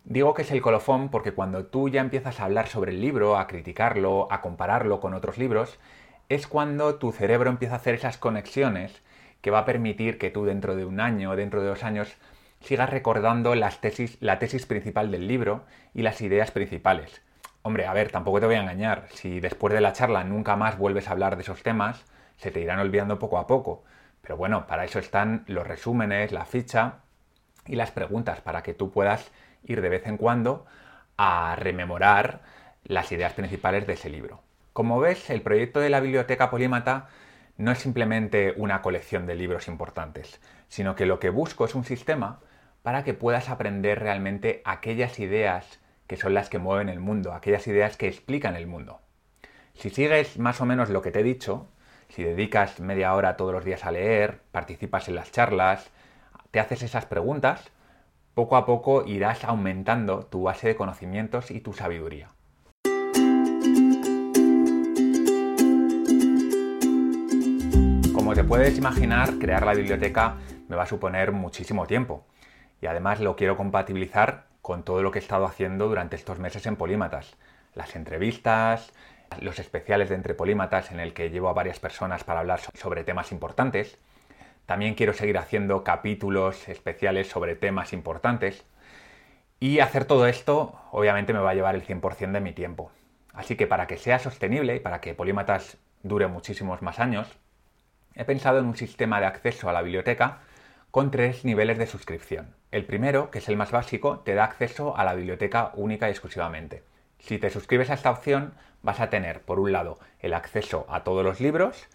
Digo 0.04 0.34
que 0.34 0.42
es 0.42 0.50
el 0.50 0.60
colofón 0.60 1.08
porque 1.08 1.32
cuando 1.32 1.64
tú 1.64 1.88
ya 1.88 2.02
empiezas 2.02 2.38
a 2.38 2.44
hablar 2.44 2.68
sobre 2.68 2.92
el 2.92 3.00
libro, 3.00 3.38
a 3.38 3.46
criticarlo, 3.46 4.28
a 4.30 4.42
compararlo 4.42 5.00
con 5.00 5.14
otros 5.14 5.38
libros, 5.38 5.78
es 6.28 6.46
cuando 6.46 6.96
tu 6.96 7.10
cerebro 7.10 7.48
empieza 7.48 7.74
a 7.74 7.78
hacer 7.78 7.94
esas 7.94 8.18
conexiones 8.18 9.02
que 9.40 9.50
va 9.50 9.60
a 9.60 9.64
permitir 9.64 10.18
que 10.18 10.30
tú 10.30 10.44
dentro 10.44 10.76
de 10.76 10.84
un 10.84 11.00
año 11.00 11.34
dentro 11.36 11.62
de 11.62 11.68
dos 11.68 11.84
años 11.84 12.16
sigas 12.60 12.90
recordando 12.90 13.54
las 13.54 13.80
tesis, 13.80 14.18
la 14.20 14.38
tesis 14.38 14.66
principal 14.66 15.10
del 15.10 15.26
libro 15.26 15.64
y 15.94 16.02
las 16.02 16.20
ideas 16.20 16.50
principales. 16.50 17.22
Hombre, 17.62 17.86
a 17.86 17.94
ver, 17.94 18.10
tampoco 18.10 18.40
te 18.40 18.46
voy 18.46 18.56
a 18.56 18.60
engañar, 18.60 19.06
si 19.10 19.40
después 19.40 19.72
de 19.72 19.80
la 19.80 19.94
charla 19.94 20.22
nunca 20.22 20.54
más 20.54 20.76
vuelves 20.76 21.08
a 21.08 21.12
hablar 21.12 21.36
de 21.36 21.42
esos 21.42 21.62
temas, 21.62 22.04
se 22.36 22.50
te 22.50 22.60
irán 22.60 22.78
olvidando 22.78 23.18
poco 23.18 23.38
a 23.38 23.46
poco. 23.46 23.84
Pero 24.20 24.36
bueno, 24.36 24.66
para 24.66 24.84
eso 24.84 24.98
están 24.98 25.44
los 25.46 25.66
resúmenes, 25.66 26.30
la 26.30 26.44
ficha 26.44 26.96
y 27.66 27.76
las 27.76 27.90
preguntas, 27.90 28.42
para 28.42 28.62
que 28.62 28.74
tú 28.74 28.90
puedas 28.90 29.30
ir 29.64 29.80
de 29.80 29.88
vez 29.88 30.06
en 30.06 30.16
cuando 30.16 30.66
a 31.16 31.56
rememorar 31.56 32.42
las 32.84 33.10
ideas 33.12 33.32
principales 33.32 33.86
de 33.86 33.94
ese 33.94 34.10
libro. 34.10 34.42
Como 34.72 35.00
ves, 35.00 35.30
el 35.30 35.42
proyecto 35.42 35.80
de 35.80 35.90
la 35.90 36.00
biblioteca 36.00 36.50
polímata 36.50 37.08
no 37.56 37.70
es 37.70 37.78
simplemente 37.78 38.54
una 38.56 38.82
colección 38.82 39.26
de 39.26 39.36
libros 39.36 39.68
importantes, 39.68 40.40
sino 40.68 40.96
que 40.96 41.06
lo 41.06 41.20
que 41.20 41.30
busco 41.30 41.64
es 41.64 41.74
un 41.74 41.84
sistema 41.84 42.40
para 42.82 43.04
que 43.04 43.14
puedas 43.14 43.48
aprender 43.48 44.00
realmente 44.00 44.60
aquellas 44.64 45.18
ideas 45.18 45.80
que 46.06 46.16
son 46.16 46.34
las 46.34 46.50
que 46.50 46.58
mueven 46.58 46.88
el 46.88 47.00
mundo, 47.00 47.32
aquellas 47.32 47.66
ideas 47.66 47.96
que 47.96 48.08
explican 48.08 48.56
el 48.56 48.66
mundo. 48.66 49.00
Si 49.74 49.90
sigues 49.90 50.38
más 50.38 50.60
o 50.60 50.66
menos 50.66 50.90
lo 50.90 51.00
que 51.00 51.10
te 51.10 51.20
he 51.20 51.24
dicho, 51.24 51.68
si 52.08 52.22
dedicas 52.22 52.80
media 52.80 53.14
hora 53.14 53.36
todos 53.36 53.52
los 53.52 53.64
días 53.64 53.84
a 53.84 53.90
leer, 53.90 54.40
participas 54.52 55.08
en 55.08 55.14
las 55.14 55.32
charlas, 55.32 55.90
te 56.50 56.60
haces 56.60 56.82
esas 56.82 57.06
preguntas, 57.06 57.70
poco 58.34 58.56
a 58.56 58.66
poco 58.66 59.04
irás 59.06 59.44
aumentando 59.44 60.26
tu 60.26 60.42
base 60.42 60.68
de 60.68 60.76
conocimientos 60.76 61.50
y 61.50 61.60
tu 61.60 61.72
sabiduría. 61.72 62.30
Como 68.12 68.34
te 68.34 68.44
puedes 68.44 68.76
imaginar, 68.76 69.38
crear 69.38 69.64
la 69.64 69.74
biblioteca 69.74 70.36
me 70.68 70.76
va 70.76 70.82
a 70.82 70.86
suponer 70.86 71.30
muchísimo 71.30 71.86
tiempo 71.86 72.24
y 72.80 72.86
además 72.86 73.20
lo 73.20 73.36
quiero 73.36 73.56
compatibilizar 73.56 74.46
con 74.62 74.82
todo 74.82 75.02
lo 75.02 75.10
que 75.10 75.18
he 75.18 75.22
estado 75.22 75.44
haciendo 75.44 75.88
durante 75.88 76.16
estos 76.16 76.38
meses 76.38 76.66
en 76.66 76.76
Polímatas. 76.76 77.36
Las 77.74 77.94
entrevistas, 77.96 78.92
los 79.40 79.58
especiales 79.58 80.08
de 80.08 80.14
Entre 80.16 80.34
Polímatas 80.34 80.90
en 80.90 81.00
el 81.00 81.12
que 81.12 81.30
llevo 81.30 81.48
a 81.48 81.52
varias 81.52 81.78
personas 81.78 82.24
para 82.24 82.40
hablar 82.40 82.60
sobre 82.74 83.04
temas 83.04 83.30
importantes. 83.30 83.98
También 84.66 84.94
quiero 84.94 85.12
seguir 85.12 85.38
haciendo 85.38 85.84
capítulos 85.84 86.68
especiales 86.68 87.28
sobre 87.28 87.54
temas 87.54 87.92
importantes. 87.92 88.64
Y 89.60 89.80
hacer 89.80 90.04
todo 90.04 90.26
esto 90.26 90.80
obviamente 90.90 91.32
me 91.32 91.40
va 91.40 91.50
a 91.50 91.54
llevar 91.54 91.74
el 91.74 91.86
100% 91.86 92.32
de 92.32 92.40
mi 92.40 92.52
tiempo. 92.52 92.90
Así 93.32 93.56
que 93.56 93.66
para 93.66 93.86
que 93.86 93.98
sea 93.98 94.18
sostenible 94.18 94.76
y 94.76 94.80
para 94.80 95.00
que 95.00 95.14
Polímatas 95.14 95.76
dure 96.02 96.28
muchísimos 96.28 96.82
más 96.82 96.98
años, 96.98 97.28
he 98.14 98.24
pensado 98.24 98.58
en 98.58 98.66
un 98.66 98.76
sistema 98.76 99.20
de 99.20 99.26
acceso 99.26 99.68
a 99.68 99.72
la 99.72 99.82
biblioteca 99.82 100.40
con 100.90 101.10
tres 101.10 101.44
niveles 101.44 101.76
de 101.76 101.86
suscripción. 101.86 102.54
El 102.70 102.84
primero, 102.84 103.30
que 103.30 103.38
es 103.38 103.48
el 103.48 103.56
más 103.56 103.72
básico, 103.72 104.20
te 104.20 104.34
da 104.34 104.44
acceso 104.44 104.96
a 104.96 105.04
la 105.04 105.14
biblioteca 105.14 105.72
única 105.74 106.08
y 106.08 106.12
exclusivamente. 106.12 106.84
Si 107.18 107.38
te 107.38 107.50
suscribes 107.50 107.90
a 107.90 107.94
esta 107.94 108.10
opción, 108.10 108.54
vas 108.82 109.00
a 109.00 109.10
tener, 109.10 109.40
por 109.40 109.58
un 109.58 109.72
lado, 109.72 109.98
el 110.20 110.34
acceso 110.34 110.86
a 110.88 111.02
todos 111.02 111.24
los 111.24 111.40
libros, 111.40 111.88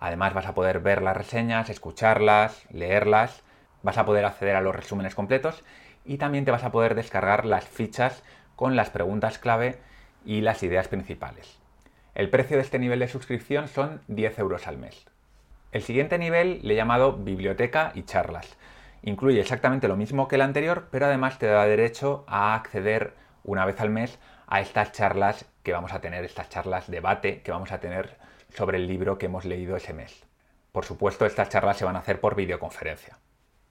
además 0.00 0.34
vas 0.34 0.46
a 0.46 0.54
poder 0.54 0.80
ver 0.80 1.02
las 1.02 1.16
reseñas, 1.16 1.70
escucharlas, 1.70 2.64
leerlas, 2.70 3.42
vas 3.82 3.98
a 3.98 4.04
poder 4.04 4.24
acceder 4.24 4.56
a 4.56 4.62
los 4.62 4.74
resúmenes 4.74 5.14
completos 5.14 5.62
y 6.04 6.16
también 6.16 6.44
te 6.44 6.50
vas 6.50 6.64
a 6.64 6.72
poder 6.72 6.94
descargar 6.94 7.44
las 7.44 7.64
fichas 7.64 8.24
con 8.56 8.74
las 8.74 8.90
preguntas 8.90 9.38
clave 9.38 9.78
y 10.24 10.40
las 10.40 10.62
ideas 10.62 10.88
principales. 10.88 11.60
El 12.14 12.30
precio 12.30 12.56
de 12.56 12.62
este 12.62 12.78
nivel 12.78 12.98
de 12.98 13.08
suscripción 13.08 13.68
son 13.68 14.00
10 14.08 14.38
euros 14.40 14.66
al 14.66 14.78
mes. 14.78 15.06
El 15.70 15.82
siguiente 15.82 16.18
nivel 16.18 16.60
le 16.62 16.74
he 16.74 16.76
llamado 16.76 17.12
biblioteca 17.12 17.92
y 17.94 18.02
charlas. 18.02 18.56
Incluye 19.02 19.40
exactamente 19.40 19.86
lo 19.86 19.96
mismo 19.96 20.28
que 20.28 20.34
el 20.34 20.42
anterior, 20.42 20.88
pero 20.90 21.06
además 21.06 21.38
te 21.38 21.46
da 21.46 21.64
derecho 21.66 22.24
a 22.26 22.54
acceder 22.54 23.14
una 23.44 23.64
vez 23.64 23.80
al 23.80 23.90
mes 23.90 24.18
a 24.46 24.60
estas 24.60 24.92
charlas 24.92 25.46
que 25.62 25.72
vamos 25.72 25.92
a 25.92 26.00
tener, 26.00 26.24
estas 26.24 26.48
charlas 26.48 26.90
debate 26.90 27.42
que 27.42 27.52
vamos 27.52 27.70
a 27.70 27.80
tener 27.80 28.16
sobre 28.54 28.78
el 28.78 28.86
libro 28.86 29.18
que 29.18 29.26
hemos 29.26 29.44
leído 29.44 29.76
ese 29.76 29.92
mes. 29.92 30.24
Por 30.72 30.84
supuesto, 30.84 31.26
estas 31.26 31.48
charlas 31.48 31.76
se 31.76 31.84
van 31.84 31.96
a 31.96 32.00
hacer 32.00 32.20
por 32.20 32.34
videoconferencia. 32.34 33.18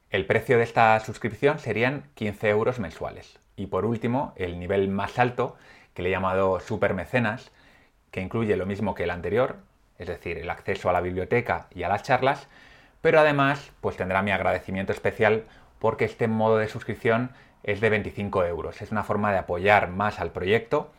El 0.09 0.25
precio 0.25 0.57
de 0.57 0.63
esta 0.63 0.99
suscripción 0.99 1.59
serían 1.59 2.09
15 2.15 2.49
euros 2.49 2.79
mensuales. 2.79 3.39
Y 3.55 3.67
por 3.67 3.85
último, 3.85 4.33
el 4.35 4.59
nivel 4.59 4.89
más 4.89 5.19
alto, 5.19 5.55
que 5.93 6.01
le 6.01 6.09
he 6.09 6.11
llamado 6.11 6.59
super 6.59 6.93
mecenas, 6.93 7.51
que 8.11 8.21
incluye 8.21 8.55
lo 8.57 8.65
mismo 8.65 8.95
que 8.95 9.03
el 9.03 9.11
anterior, 9.11 9.57
es 9.97 10.07
decir, 10.07 10.37
el 10.37 10.49
acceso 10.49 10.89
a 10.89 10.93
la 10.93 11.01
biblioteca 11.01 11.67
y 11.75 11.83
a 11.83 11.89
las 11.89 12.03
charlas, 12.03 12.47
pero 13.01 13.19
además 13.19 13.71
pues 13.81 13.97
tendrá 13.97 14.21
mi 14.21 14.31
agradecimiento 14.31 14.91
especial 14.91 15.45
porque 15.79 16.05
este 16.05 16.27
modo 16.27 16.57
de 16.57 16.67
suscripción 16.67 17.31
es 17.63 17.81
de 17.81 17.89
25 17.89 18.45
euros. 18.45 18.81
Es 18.81 18.91
una 18.91 19.03
forma 19.03 19.31
de 19.31 19.39
apoyar 19.39 19.89
más 19.89 20.19
al 20.19 20.31
proyecto. 20.31 20.91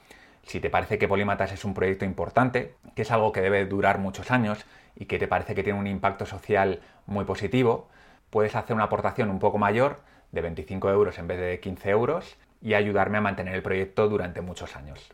Si 0.42 0.60
te 0.60 0.70
parece 0.70 0.98
que 0.98 1.08
Polímatas 1.08 1.52
es 1.52 1.64
un 1.64 1.74
proyecto 1.74 2.04
importante, 2.04 2.74
que 2.94 3.02
es 3.02 3.10
algo 3.10 3.32
que 3.32 3.40
debe 3.40 3.66
durar 3.66 3.98
muchos 3.98 4.30
años 4.30 4.64
y 4.96 5.06
que 5.06 5.18
te 5.18 5.28
parece 5.28 5.54
que 5.54 5.62
tiene 5.62 5.78
un 5.78 5.86
impacto 5.86 6.26
social 6.26 6.80
muy 7.06 7.24
positivo, 7.24 7.88
puedes 8.30 8.56
hacer 8.56 8.74
una 8.74 8.84
aportación 8.84 9.30
un 9.30 9.38
poco 9.38 9.58
mayor 9.58 10.00
de 10.32 10.40
25 10.40 10.90
euros 10.90 11.18
en 11.18 11.26
vez 11.26 11.40
de 11.40 11.60
15 11.60 11.90
euros 11.90 12.36
y 12.60 12.74
ayudarme 12.74 13.18
a 13.18 13.22
mantener 13.22 13.54
el 13.54 13.62
proyecto 13.62 14.08
durante 14.08 14.40
muchos 14.40 14.76
años. 14.76 15.12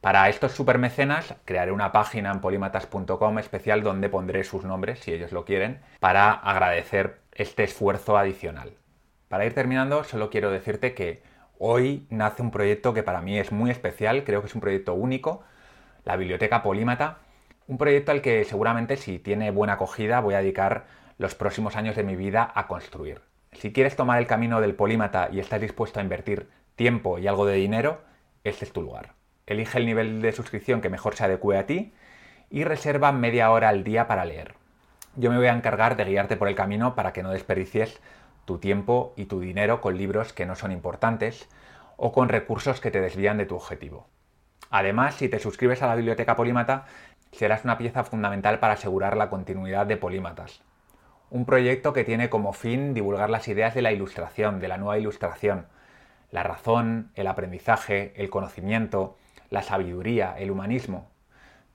Para 0.00 0.28
estos 0.30 0.52
supermecenas 0.52 1.34
crearé 1.44 1.72
una 1.72 1.92
página 1.92 2.32
en 2.32 2.40
polimatas.com 2.40 3.38
especial 3.38 3.82
donde 3.82 4.08
pondré 4.08 4.44
sus 4.44 4.64
nombres, 4.64 5.00
si 5.00 5.12
ellos 5.12 5.32
lo 5.32 5.44
quieren, 5.44 5.80
para 5.98 6.32
agradecer 6.32 7.20
este 7.32 7.64
esfuerzo 7.64 8.16
adicional. 8.16 8.72
Para 9.28 9.44
ir 9.44 9.54
terminando, 9.54 10.02
solo 10.04 10.30
quiero 10.30 10.50
decirte 10.50 10.94
que 10.94 11.22
hoy 11.62 12.06
nace 12.08 12.40
un 12.40 12.50
proyecto 12.50 12.94
que 12.94 13.02
para 13.02 13.20
mí 13.20 13.38
es 13.38 13.52
muy 13.52 13.70
especial, 13.70 14.24
creo 14.24 14.40
que 14.40 14.46
es 14.48 14.54
un 14.54 14.62
proyecto 14.62 14.94
único, 14.94 15.44
la 16.04 16.16
Biblioteca 16.16 16.62
Polímata, 16.62 17.18
un 17.68 17.76
proyecto 17.76 18.12
al 18.12 18.22
que 18.22 18.44
seguramente 18.44 18.96
si 18.96 19.18
tiene 19.18 19.50
buena 19.50 19.74
acogida 19.74 20.20
voy 20.20 20.34
a 20.34 20.40
dedicar 20.40 20.86
los 21.18 21.34
próximos 21.34 21.76
años 21.76 21.96
de 21.96 22.02
mi 22.02 22.16
vida 22.16 22.50
a 22.54 22.66
construir. 22.66 23.20
Si 23.52 23.74
quieres 23.74 23.94
tomar 23.94 24.18
el 24.18 24.26
camino 24.26 24.62
del 24.62 24.74
polímata 24.74 25.28
y 25.30 25.38
estás 25.38 25.60
dispuesto 25.60 26.00
a 26.00 26.02
invertir 26.02 26.48
tiempo 26.76 27.18
y 27.18 27.26
algo 27.26 27.44
de 27.44 27.56
dinero, 27.56 28.00
este 28.42 28.64
es 28.64 28.72
tu 28.72 28.80
lugar. 28.80 29.12
Elige 29.46 29.76
el 29.76 29.84
nivel 29.84 30.22
de 30.22 30.32
suscripción 30.32 30.80
que 30.80 30.88
mejor 30.88 31.14
se 31.14 31.24
adecue 31.24 31.58
a 31.58 31.66
ti 31.66 31.92
y 32.48 32.64
reserva 32.64 33.12
media 33.12 33.50
hora 33.50 33.68
al 33.68 33.84
día 33.84 34.06
para 34.06 34.24
leer. 34.24 34.54
Yo 35.16 35.30
me 35.30 35.36
voy 35.36 35.48
a 35.48 35.52
encargar 35.52 35.96
de 35.96 36.06
guiarte 36.06 36.38
por 36.38 36.48
el 36.48 36.54
camino 36.54 36.94
para 36.94 37.12
que 37.12 37.22
no 37.22 37.30
desperdicies 37.30 38.00
tu 38.50 38.58
tiempo 38.58 39.12
y 39.14 39.26
tu 39.26 39.38
dinero 39.38 39.80
con 39.80 39.96
libros 39.96 40.32
que 40.32 40.44
no 40.44 40.56
son 40.56 40.72
importantes 40.72 41.48
o 41.96 42.10
con 42.10 42.28
recursos 42.28 42.80
que 42.80 42.90
te 42.90 43.00
desvían 43.00 43.38
de 43.38 43.46
tu 43.46 43.54
objetivo. 43.54 44.08
Además, 44.70 45.14
si 45.14 45.28
te 45.28 45.38
suscribes 45.38 45.82
a 45.82 45.86
la 45.86 45.94
Biblioteca 45.94 46.34
Polímata, 46.34 46.86
serás 47.30 47.62
una 47.62 47.78
pieza 47.78 48.02
fundamental 48.02 48.58
para 48.58 48.72
asegurar 48.72 49.16
la 49.16 49.30
continuidad 49.30 49.86
de 49.86 49.96
Polímatas. 49.96 50.62
Un 51.30 51.44
proyecto 51.44 51.92
que 51.92 52.02
tiene 52.02 52.28
como 52.28 52.52
fin 52.52 52.92
divulgar 52.92 53.30
las 53.30 53.46
ideas 53.46 53.72
de 53.72 53.82
la 53.82 53.92
ilustración, 53.92 54.58
de 54.58 54.66
la 54.66 54.78
nueva 54.78 54.98
ilustración, 54.98 55.66
la 56.32 56.42
razón, 56.42 57.12
el 57.14 57.28
aprendizaje, 57.28 58.14
el 58.16 58.30
conocimiento, 58.30 59.16
la 59.48 59.62
sabiduría, 59.62 60.34
el 60.36 60.50
humanismo. 60.50 61.08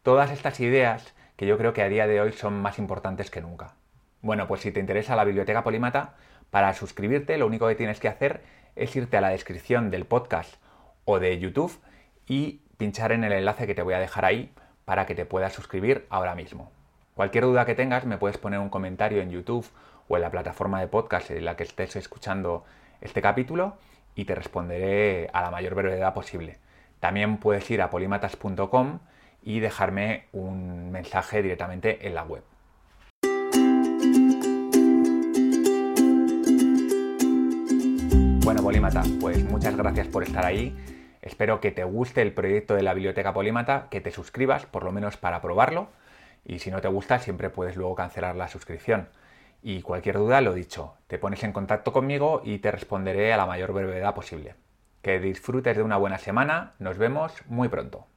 Todas 0.03 0.29
estas 0.29 0.59
ideas 0.59 1.13
que 1.37 1.47
yo 1.47 1.57
creo 1.57 1.71
que 1.71 1.83
a 1.83 1.87
día 1.87 2.05
de 2.05 2.19
hoy 2.19 2.33
son 2.33 2.61
más 2.61 2.79
importantes 2.79 3.31
que 3.31 3.39
nunca. 3.39 3.75
Bueno, 4.21 4.47
pues 4.47 4.61
si 4.61 4.71
te 4.71 4.79
interesa 4.79 5.15
la 5.15 5.23
Biblioteca 5.23 5.63
Polímata, 5.63 6.15
para 6.55 6.73
suscribirte 6.73 7.37
lo 7.37 7.47
único 7.47 7.67
que 7.67 7.75
tienes 7.75 7.99
que 7.99 8.07
hacer 8.07 8.41
es 8.77 8.95
irte 8.95 9.17
a 9.17 9.19
la 9.19 9.27
descripción 9.27 9.91
del 9.91 10.05
podcast 10.05 10.55
o 11.03 11.19
de 11.19 11.37
YouTube 11.37 11.77
y 12.27 12.61
pinchar 12.77 13.11
en 13.11 13.25
el 13.25 13.33
enlace 13.33 13.67
que 13.67 13.75
te 13.75 13.81
voy 13.81 13.93
a 13.93 13.99
dejar 13.99 14.23
ahí 14.23 14.53
para 14.85 15.05
que 15.05 15.15
te 15.15 15.25
puedas 15.25 15.51
suscribir 15.51 16.05
ahora 16.09 16.33
mismo. 16.33 16.71
Cualquier 17.13 17.43
duda 17.43 17.65
que 17.65 17.75
tengas 17.75 18.05
me 18.05 18.17
puedes 18.17 18.37
poner 18.37 18.59
un 18.59 18.69
comentario 18.69 19.21
en 19.21 19.31
YouTube 19.31 19.69
o 20.07 20.15
en 20.15 20.21
la 20.21 20.31
plataforma 20.31 20.79
de 20.79 20.87
podcast 20.87 21.29
en 21.31 21.43
la 21.43 21.57
que 21.57 21.63
estés 21.63 21.97
escuchando 21.97 22.63
este 23.01 23.21
capítulo 23.21 23.75
y 24.15 24.23
te 24.23 24.33
responderé 24.33 25.29
a 25.33 25.41
la 25.41 25.51
mayor 25.51 25.75
brevedad 25.75 26.13
posible. 26.13 26.59
También 27.01 27.35
puedes 27.35 27.69
ir 27.69 27.81
a 27.81 27.89
polimatas.com 27.89 28.99
y 29.43 29.59
dejarme 29.59 30.27
un 30.31 30.89
mensaje 30.89 31.41
directamente 31.41 32.07
en 32.07 32.15
la 32.15 32.23
web. 32.23 32.43
Polímata, 38.61 39.03
pues 39.19 39.43
muchas 39.43 39.75
gracias 39.75 40.07
por 40.07 40.23
estar 40.23 40.45
ahí. 40.45 40.75
Espero 41.21 41.59
que 41.59 41.71
te 41.71 41.83
guste 41.83 42.21
el 42.21 42.33
proyecto 42.33 42.75
de 42.75 42.83
la 42.83 42.93
Biblioteca 42.93 43.33
Polímata, 43.33 43.87
que 43.89 44.01
te 44.01 44.11
suscribas, 44.11 44.65
por 44.65 44.83
lo 44.83 44.91
menos 44.91 45.17
para 45.17 45.41
probarlo. 45.41 45.89
Y 46.45 46.59
si 46.59 46.71
no 46.71 46.81
te 46.81 46.87
gusta, 46.87 47.19
siempre 47.19 47.49
puedes 47.49 47.75
luego 47.75 47.95
cancelar 47.95 48.35
la 48.35 48.47
suscripción. 48.47 49.09
Y 49.61 49.81
cualquier 49.81 50.17
duda, 50.17 50.41
lo 50.41 50.53
dicho, 50.53 50.95
te 51.07 51.17
pones 51.17 51.43
en 51.43 51.53
contacto 51.53 51.91
conmigo 51.91 52.41
y 52.43 52.59
te 52.59 52.71
responderé 52.71 53.33
a 53.33 53.37
la 53.37 53.45
mayor 53.45 53.73
brevedad 53.73 54.15
posible. 54.15 54.55
Que 55.01 55.19
disfrutes 55.19 55.77
de 55.77 55.83
una 55.83 55.97
buena 55.97 56.17
semana, 56.17 56.73
nos 56.79 56.97
vemos 56.97 57.33
muy 57.47 57.67
pronto. 57.67 58.07